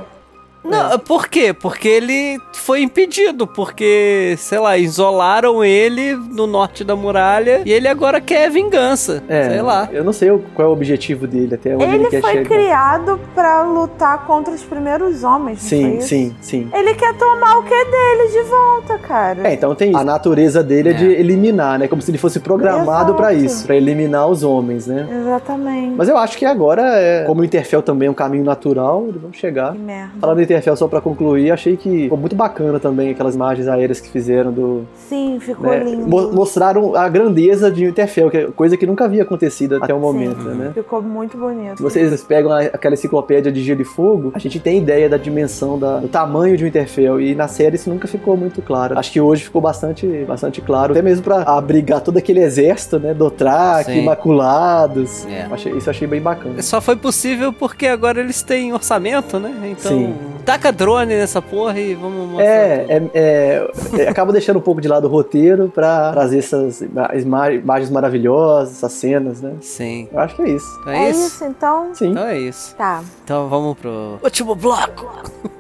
Não, 0.66 1.00
por 1.00 1.28
quê? 1.28 1.54
Porque 1.54 1.88
ele 1.88 2.40
foi 2.54 2.82
impedido, 2.82 3.46
porque, 3.48 4.36
sei 4.38 4.60
lá, 4.60 4.78
isolaram 4.78 5.64
ele 5.64 6.16
no 6.16 6.48
norte 6.48 6.84
da 6.84 6.96
muralha 6.96 7.62
e 7.66 7.72
ele 7.72 7.88
agora 7.88 8.20
quer 8.20 8.50
vingança. 8.50 9.24
É, 9.28 9.50
sei 9.52 9.62
lá. 9.62 9.88
Eu 9.92 10.04
não 10.04 10.14
sei 10.14 10.32
o- 10.32 10.40
qual 10.54 10.68
é 10.68 10.70
o 10.70 10.74
objetivo 10.74 11.28
dele, 11.28 11.56
até 11.56 11.76
onde 11.76 11.84
ele, 11.84 11.96
Ele 11.96 12.08
quer 12.08 12.22
foi 12.22 12.32
chegar. 12.34 12.50
criado 12.50 13.20
pra 13.34 13.62
lutar 13.64 14.26
contra 14.26 14.54
os 14.54 14.64
primeiros 14.64 15.24
homens, 15.24 15.62
Sim, 15.62 15.98
isso? 15.98 16.08
sim, 16.08 16.36
sim. 16.42 16.70
Ele 16.74 16.94
quer 16.96 17.14
tomar 17.18 17.58
o 17.60 17.64
que 17.64 17.70
dele 17.86 18.28
de 18.32 18.42
volta, 18.50 18.98
cara. 18.98 19.48
É, 19.48 19.54
então 19.54 19.74
tem 19.76 19.90
isso. 19.92 20.00
A 20.00 20.04
natureza 20.04 20.64
dele 20.64 20.90
é, 20.90 20.94
de 20.94 21.16
É. 21.16 21.20
eliminar, 21.20 21.78
né? 21.80 21.88
Como 21.88 22.02
se 22.02 22.12
ele 22.12 22.18
fosse 22.18 22.40
programado 22.40 23.14
pra 23.16 23.34
isso, 23.34 23.66
pra 23.66 23.76
eliminar 23.76 24.28
os 24.28 24.44
homens, 24.44 24.88
né? 24.88 25.08
Exatamente. 25.22 25.94
Mas 25.98 26.10
eu 26.10 26.18
acho 26.18 26.38
que 26.38 26.46
agora, 26.46 26.82
é, 26.98 27.24
como 27.26 27.42
o 27.42 27.46
Interfell 27.46 27.82
também 27.82 28.08
é 28.08 28.12
um 28.12 28.16
caminho 28.16 28.44
natural, 28.44 29.06
eles 29.10 29.22
vão 29.22 29.32
chegar. 29.34 29.74
Que 29.74 29.80
merda. 29.80 30.12
Falando 30.20 30.38
do 30.38 30.44
Interfell, 30.56 30.76
só 30.76 30.88
pra 30.88 31.02
concluir, 31.02 31.52
achei 31.52 31.76
que 31.76 32.04
ficou 32.04 32.18
muito 32.18 32.36
bacana 32.36 32.80
também 32.80 33.10
aquelas 33.12 33.36
imagens 33.36 33.68
aéreas 33.68 34.00
que 34.00 34.10
fizeram 34.10 34.52
do. 34.52 34.86
Sim, 34.96 35.38
ficou 35.40 35.70
né, 35.72 35.84
lindo. 35.84 36.08
mo- 36.08 36.32
mostraram 36.32 36.96
a 36.96 37.08
grandeza 37.10 37.70
de 37.70 37.86
Interfell, 37.86 38.30
que 38.32 38.38
é 38.38 38.46
coisa 38.52 38.78
que 38.78 38.86
nunca 38.86 39.06
havia 39.06 39.24
acontecido 39.24 39.76
até 39.76 39.94
o 39.94 39.98
Sim, 39.98 40.02
momento, 40.02 40.44
né? 40.44 40.72
Ficou 40.74 41.02
muito 41.02 41.38
bonito. 41.38 41.78
Se 41.78 41.84
vocês 41.84 42.24
pegam 42.24 42.52
a- 42.52 42.60
aquela 42.62 42.94
enciclopédia 42.94 43.52
de 43.52 43.62
Gelo 43.62 43.82
e 43.82 43.86
Fogo, 43.86 44.32
a 44.34 44.40
gente 44.40 44.60
tem 44.60 44.78
ideia 44.78 45.10
da 45.10 45.18
dimensão, 45.18 45.78
da- 45.78 46.00
do 46.00 46.08
tamanho 46.08 46.56
de 46.58 46.64
um 46.64 46.68
Interfell. 46.68 47.20
E 47.20 47.36
na 47.36 47.48
série 47.48 47.76
isso 47.76 47.90
nunca 47.90 48.08
ficou 48.08 48.38
muito 48.38 48.62
claro. 48.62 48.98
Acho 48.98 49.12
que 49.12 49.20
hoje 49.22 49.44
ficou 49.44 49.62
bastante, 49.62 50.08
bastante 50.28 50.62
claro. 50.62 50.94
Até 50.94 51.02
mesmo 51.02 51.24
pra 51.24 51.42
abrigar 51.44 52.02
todo 52.02 52.18
aquele 52.18 52.40
exército, 52.42 53.00
né? 53.00 53.14
Dothraki, 53.14 53.92
Sim. 53.92 54.00
Imaculados. 54.02 55.26
É. 55.28 55.48
Achei- 55.52 55.74
isso 55.74 55.88
eu 55.90 55.92
achei 55.92 56.08
bem 56.08 56.22
bacana. 56.22 56.62
Só 56.62 56.80
foi 56.82 56.96
possível 56.96 57.52
porque 57.54 57.88
agora 57.88 58.20
eles 58.20 58.42
têm 58.42 58.74
orçamento, 58.74 59.40
né? 59.40 59.54
Então, 59.78 59.92
Sim. 59.92 60.14
Taca 60.46 60.72
drone 60.72 61.16
nessa 61.16 61.42
porra 61.42 61.80
e 61.80 61.94
vamos 61.96 62.28
mostrar. 62.30 62.46
É, 62.46 62.86
é, 62.88 63.10
é, 63.14 63.68
é, 64.04 64.08
acaba 64.08 64.32
deixando 64.32 64.58
um 64.58 64.62
pouco 64.62 64.80
de 64.80 64.88
lado 64.88 65.06
o 65.08 65.10
roteiro 65.10 65.70
pra 65.74 66.12
trazer 66.12 66.38
essas 66.40 66.82
ima- 66.82 67.10
ima- 67.16 67.52
imagens 67.52 67.90
maravilhosas, 67.90 68.78
essas 68.78 68.92
cenas, 68.94 69.42
né? 69.42 69.54
Sim. 69.62 70.08
Eu 70.12 70.20
acho 70.20 70.36
que 70.36 70.42
é 70.44 70.50
isso. 70.50 70.80
É 70.88 70.98
é 71.06 71.10
isso? 71.10 71.28
isso, 71.28 71.46
então. 71.46 71.90
Sim. 71.94 72.12
Então 72.12 72.26
é 72.26 72.38
isso. 72.40 72.76
Tá. 72.76 73.02
Então 73.24 73.48
vamos 73.50 73.78
pro 73.78 74.20
último 74.24 74.56
bloco. 74.56 75.12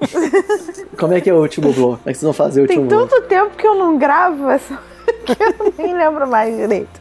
Como 0.97 1.13
é 1.13 1.21
que 1.21 1.29
é 1.29 1.33
o 1.33 1.41
último 1.41 1.73
bloco? 1.73 1.97
Como 1.97 2.09
é 2.09 2.13
que 2.13 2.19
vocês 2.19 2.23
vão 2.23 2.33
fazer 2.33 2.61
o 2.63 2.67
Tem 2.67 2.77
último 2.77 2.97
bloco? 2.97 3.11
tanto 3.15 3.27
tempo 3.27 3.51
que 3.57 3.67
eu 3.67 3.75
não 3.75 3.97
gravo 3.97 4.49
essa. 4.49 4.77
que 5.25 5.31
eu 5.33 5.73
nem 5.77 5.95
lembro 5.97 6.27
mais 6.27 6.55
direito. 6.55 6.99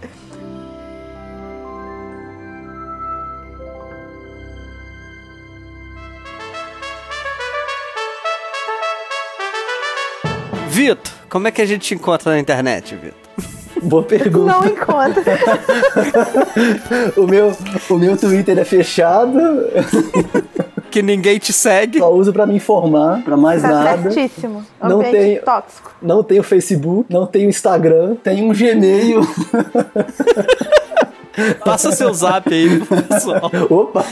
Vitor, 10.88 11.12
como 11.29 11.49
é 11.49 11.51
que 11.51 11.62
a 11.62 11.66
gente 11.66 11.83
te 11.87 11.94
encontra 11.94 12.33
na 12.33 12.38
internet, 12.38 12.94
Vitor? 12.94 13.18
Boa 13.83 14.03
pergunta. 14.03 14.53
Não 14.53 14.66
encontra. 14.66 15.23
O 17.16 17.27
meu, 17.27 17.57
o 17.90 17.94
meu 17.97 18.16
Twitter 18.16 18.59
é 18.59 18.64
fechado, 18.64 19.38
Que 20.90 21.03
ninguém 21.03 21.38
te 21.38 21.53
segue. 21.53 21.99
só 21.99 22.12
uso 22.12 22.33
pra 22.33 22.47
me 22.47 22.55
informar, 22.55 23.20
pra 23.23 23.37
mais 23.37 23.62
Tá 23.62 23.68
nada. 23.68 24.11
certíssimo. 24.12 24.64
Não 24.81 24.99
Ambiente 24.99 25.16
tenho- 25.16 25.42
tóxico. 25.42 25.92
Não 26.01 26.23
tenho 26.23 26.42
Facebook, 26.44 27.12
não 27.12 27.27
tenho 27.27 27.49
Instagram, 27.51 28.14
tenho 28.23 28.47
um 28.49 28.53
Gmail. 28.53 29.20
Passa 31.64 31.90
seu 31.90 32.14
zap 32.14 32.53
aí 32.55 32.81
pessoal. 33.09 33.51
Opa! 33.70 34.05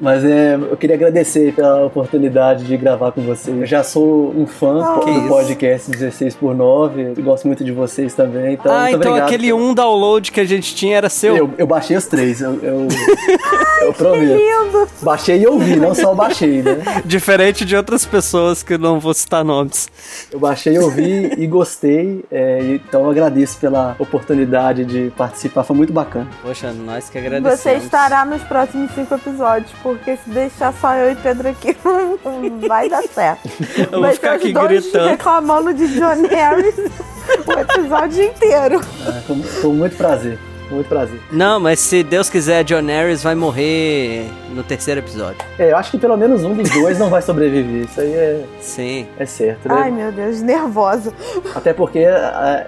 Mas 0.00 0.24
é, 0.24 0.54
eu 0.54 0.76
queria 0.76 0.96
agradecer 0.96 1.52
pela 1.54 1.84
oportunidade 1.84 2.64
de 2.64 2.76
gravar 2.76 3.12
com 3.12 3.20
vocês. 3.20 3.56
Eu 3.56 3.66
já 3.66 3.82
sou 3.84 4.30
um 4.36 4.46
fã 4.46 4.82
Ah. 4.82 5.00
Do 5.00 5.28
podcast 5.28 5.90
16 5.90 6.34
por 6.36 6.54
9 6.54 7.14
Gosto 7.20 7.46
muito 7.46 7.64
de 7.64 7.72
vocês 7.72 8.14
também. 8.14 8.54
Então, 8.54 8.72
ah, 8.72 8.82
muito 8.82 8.96
então 8.96 9.10
obrigado. 9.10 9.28
aquele 9.28 9.52
um 9.52 9.74
download 9.74 10.32
que 10.32 10.40
a 10.40 10.44
gente 10.44 10.74
tinha 10.74 10.96
era 10.96 11.08
seu. 11.08 11.36
Eu, 11.36 11.50
eu 11.58 11.66
baixei 11.66 11.96
os 11.96 12.06
três, 12.06 12.40
eu, 12.40 12.58
eu, 12.62 12.88
eu 13.82 13.92
prometo. 13.92 14.38
Lindo. 14.38 14.88
Baixei 15.02 15.42
e 15.42 15.46
ouvi, 15.46 15.76
não 15.76 15.94
só 15.94 16.14
baixei, 16.14 16.62
né? 16.62 17.02
Diferente 17.04 17.64
de 17.64 17.76
outras 17.76 18.04
pessoas 18.06 18.62
que 18.62 18.78
não 18.78 18.98
vou 18.98 19.12
citar 19.12 19.44
nomes. 19.44 19.88
Eu 20.30 20.38
baixei, 20.38 20.78
ouvi 20.78 21.32
e 21.36 21.46
gostei. 21.46 22.24
é, 22.30 22.60
então 22.74 23.02
eu 23.04 23.10
agradeço 23.10 23.58
pela 23.58 23.96
oportunidade 23.98 24.84
de 24.84 25.12
participar, 25.16 25.62
foi 25.64 25.76
muito 25.76 25.92
bacana. 25.92 26.28
Poxa, 26.42 26.72
nós 26.72 27.08
que 27.10 27.18
agradecemos. 27.18 27.60
Você 27.60 27.74
estará 27.74 28.24
nos 28.24 28.42
próximos 28.42 28.90
cinco 28.92 29.14
episódios, 29.14 29.70
porque 29.96 30.16
se 30.16 30.30
deixar 30.30 30.72
só 30.80 30.94
eu 30.94 31.12
e 31.12 31.14
Pedro 31.16 31.48
aqui, 31.48 31.76
não 31.84 32.68
vai 32.68 32.88
dar 32.88 33.02
certo. 33.02 33.48
Eu 33.78 33.90
vou 33.90 34.00
Vai 34.02 34.14
ficar 34.14 34.32
aqui 34.34 34.52
dois 34.52 34.68
gritando. 34.84 35.08
reclamando 35.08 35.74
de 35.74 35.86
John 35.98 36.26
Harris 36.28 36.74
o 37.46 37.52
episódio 37.52 38.24
inteiro. 38.24 38.80
É, 39.06 39.20
com, 39.26 39.40
com 39.62 39.68
muito 39.74 39.96
prazer, 39.96 40.38
muito 40.74 40.88
prazer. 40.88 41.20
Não, 41.32 41.58
mas 41.60 41.78
se 41.80 42.02
Deus 42.02 42.28
quiser, 42.30 42.62
John 42.64 42.82
Harris 42.86 43.22
vai 43.22 43.34
morrer 43.34 44.26
no 44.54 44.62
terceiro 44.62 45.00
episódio. 45.00 45.38
É, 45.58 45.72
eu 45.72 45.76
acho 45.76 45.90
que 45.90 45.98
pelo 45.98 46.16
menos 46.16 46.44
um 46.44 46.54
dos 46.54 46.70
dois 46.70 46.98
não 46.98 47.08
vai 47.10 47.22
sobreviver, 47.22 47.84
isso 47.84 48.00
aí 48.00 48.12
é, 48.12 48.44
Sim. 48.60 49.06
é 49.18 49.26
certo, 49.26 49.68
né? 49.68 49.74
Ai, 49.76 49.90
meu 49.90 50.10
Deus, 50.12 50.40
nervosa. 50.42 51.12
Até 51.54 51.72
porque, 51.72 51.98
é, 52.00 52.10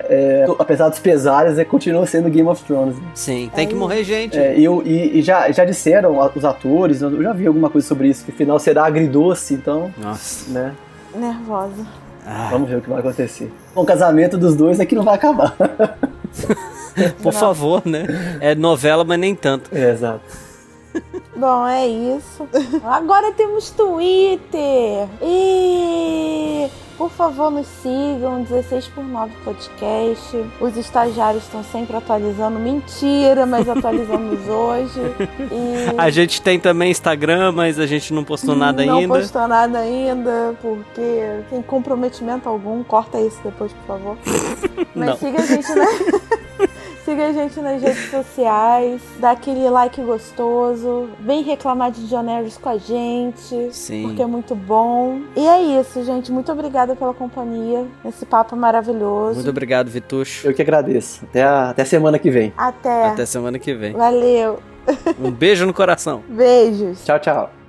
é, 0.08 0.46
apesar 0.58 0.88
dos 0.88 0.98
pesares, 0.98 1.58
é, 1.58 1.64
continua 1.64 2.04
sendo 2.06 2.28
Game 2.30 2.48
of 2.48 2.62
Thrones. 2.64 2.96
né? 2.96 3.02
Sim. 3.14 3.50
Tem 3.54 3.66
que 3.66 3.74
morrer 3.74 4.04
gente. 4.04 4.38
É, 4.38 4.56
e, 4.56 4.64
eu- 4.64 4.82
e- 4.84 5.18
e 5.18 5.22
já, 5.22 5.50
já 5.50 5.64
disseram 5.64 6.18
os 6.34 6.44
atores, 6.44 7.02
eu 7.02 7.22
já 7.22 7.32
vi 7.32 7.46
alguma 7.46 7.70
coisa 7.70 7.86
sobre 7.86 8.08
isso, 8.08 8.24
que 8.24 8.30
o 8.30 8.34
final 8.34 8.58
será 8.58 8.84
agridoce, 8.86 9.54
então, 9.54 9.92
Nossa. 9.98 10.50
né? 10.52 10.72
Nervosa. 11.14 11.84
Ah, 12.26 12.48
Vamos 12.52 12.70
ver 12.70 12.76
o 12.76 12.80
que 12.80 12.88
vai 12.88 13.00
acontecer. 13.00 13.52
Bom, 13.74 13.82
o 13.82 13.84
casamento 13.84 14.38
dos 14.38 14.54
dois 14.54 14.78
é 14.78 14.86
que 14.86 14.94
não 14.94 15.02
vai 15.02 15.16
acabar. 15.16 15.56
por 17.22 17.32
favor, 17.32 17.82
né? 17.84 18.06
É 18.40 18.54
novela, 18.54 19.04
mas 19.04 19.18
nem 19.18 19.34
tanto. 19.34 19.70
é, 19.74 19.90
exato. 19.90 20.22
Bom, 21.34 21.66
é 21.66 21.86
isso. 21.86 22.46
Agora 22.84 23.32
temos 23.32 23.70
Twitter. 23.70 25.08
E 25.22 26.68
por 27.02 27.10
favor, 27.10 27.50
nos 27.50 27.66
sigam, 27.66 28.44
16 28.44 28.86
por 28.94 29.02
9 29.02 29.32
podcast. 29.44 30.44
Os 30.60 30.76
estagiários 30.76 31.42
estão 31.42 31.64
sempre 31.64 31.96
atualizando. 31.96 32.60
Mentira, 32.60 33.44
mas 33.44 33.68
atualizamos 33.68 34.38
hoje. 34.46 35.00
E 35.50 35.98
A 35.98 36.10
gente 36.10 36.40
tem 36.40 36.60
também 36.60 36.92
Instagram, 36.92 37.50
mas 37.50 37.80
a 37.80 37.86
gente 37.86 38.14
não 38.14 38.22
postou 38.22 38.54
nada 38.54 38.86
não 38.86 38.98
ainda. 38.98 39.18
postou 39.18 39.48
nada 39.48 39.80
ainda, 39.80 40.54
porque 40.62 41.40
tem 41.50 41.60
comprometimento 41.60 42.48
algum. 42.48 42.84
Corta 42.84 43.20
isso 43.20 43.40
depois, 43.42 43.72
por 43.72 43.84
favor. 43.84 44.16
Mas 44.94 45.08
Não. 45.08 45.16
siga 45.16 45.42
a 45.42 45.46
gente 45.46 45.68
na... 45.74 45.84
Siga 47.12 47.26
a 47.26 47.32
gente 47.34 47.60
nas 47.60 47.82
redes 47.82 48.10
sociais, 48.10 49.02
dá 49.18 49.32
aquele 49.32 49.68
like 49.68 50.00
gostoso, 50.00 51.10
vem 51.20 51.42
reclamar 51.42 51.90
de 51.90 52.08
John 52.08 52.24
Harris 52.24 52.56
com 52.56 52.70
a 52.70 52.78
gente, 52.78 53.68
Sim. 53.70 54.04
porque 54.04 54.22
é 54.22 54.26
muito 54.26 54.54
bom. 54.54 55.20
E 55.36 55.46
é 55.46 55.78
isso, 55.78 56.02
gente. 56.04 56.32
Muito 56.32 56.50
obrigada 56.50 56.96
pela 56.96 57.12
companhia, 57.12 57.86
nesse 58.02 58.24
papo 58.24 58.56
maravilhoso. 58.56 59.34
Muito 59.34 59.50
obrigado, 59.50 59.90
Vitucho. 59.90 60.48
Eu 60.48 60.54
que 60.54 60.62
agradeço. 60.62 61.22
Até 61.24 61.42
a, 61.42 61.68
até 61.68 61.82
a 61.82 61.86
semana 61.86 62.18
que 62.18 62.30
vem. 62.30 62.50
Até. 62.56 63.08
Até 63.08 63.26
semana 63.26 63.58
que 63.58 63.74
vem. 63.74 63.92
Valeu. 63.92 64.60
Um 65.20 65.30
beijo 65.30 65.66
no 65.66 65.74
coração. 65.74 66.22
Beijos. 66.30 67.04
Tchau, 67.04 67.18
tchau. 67.18 67.61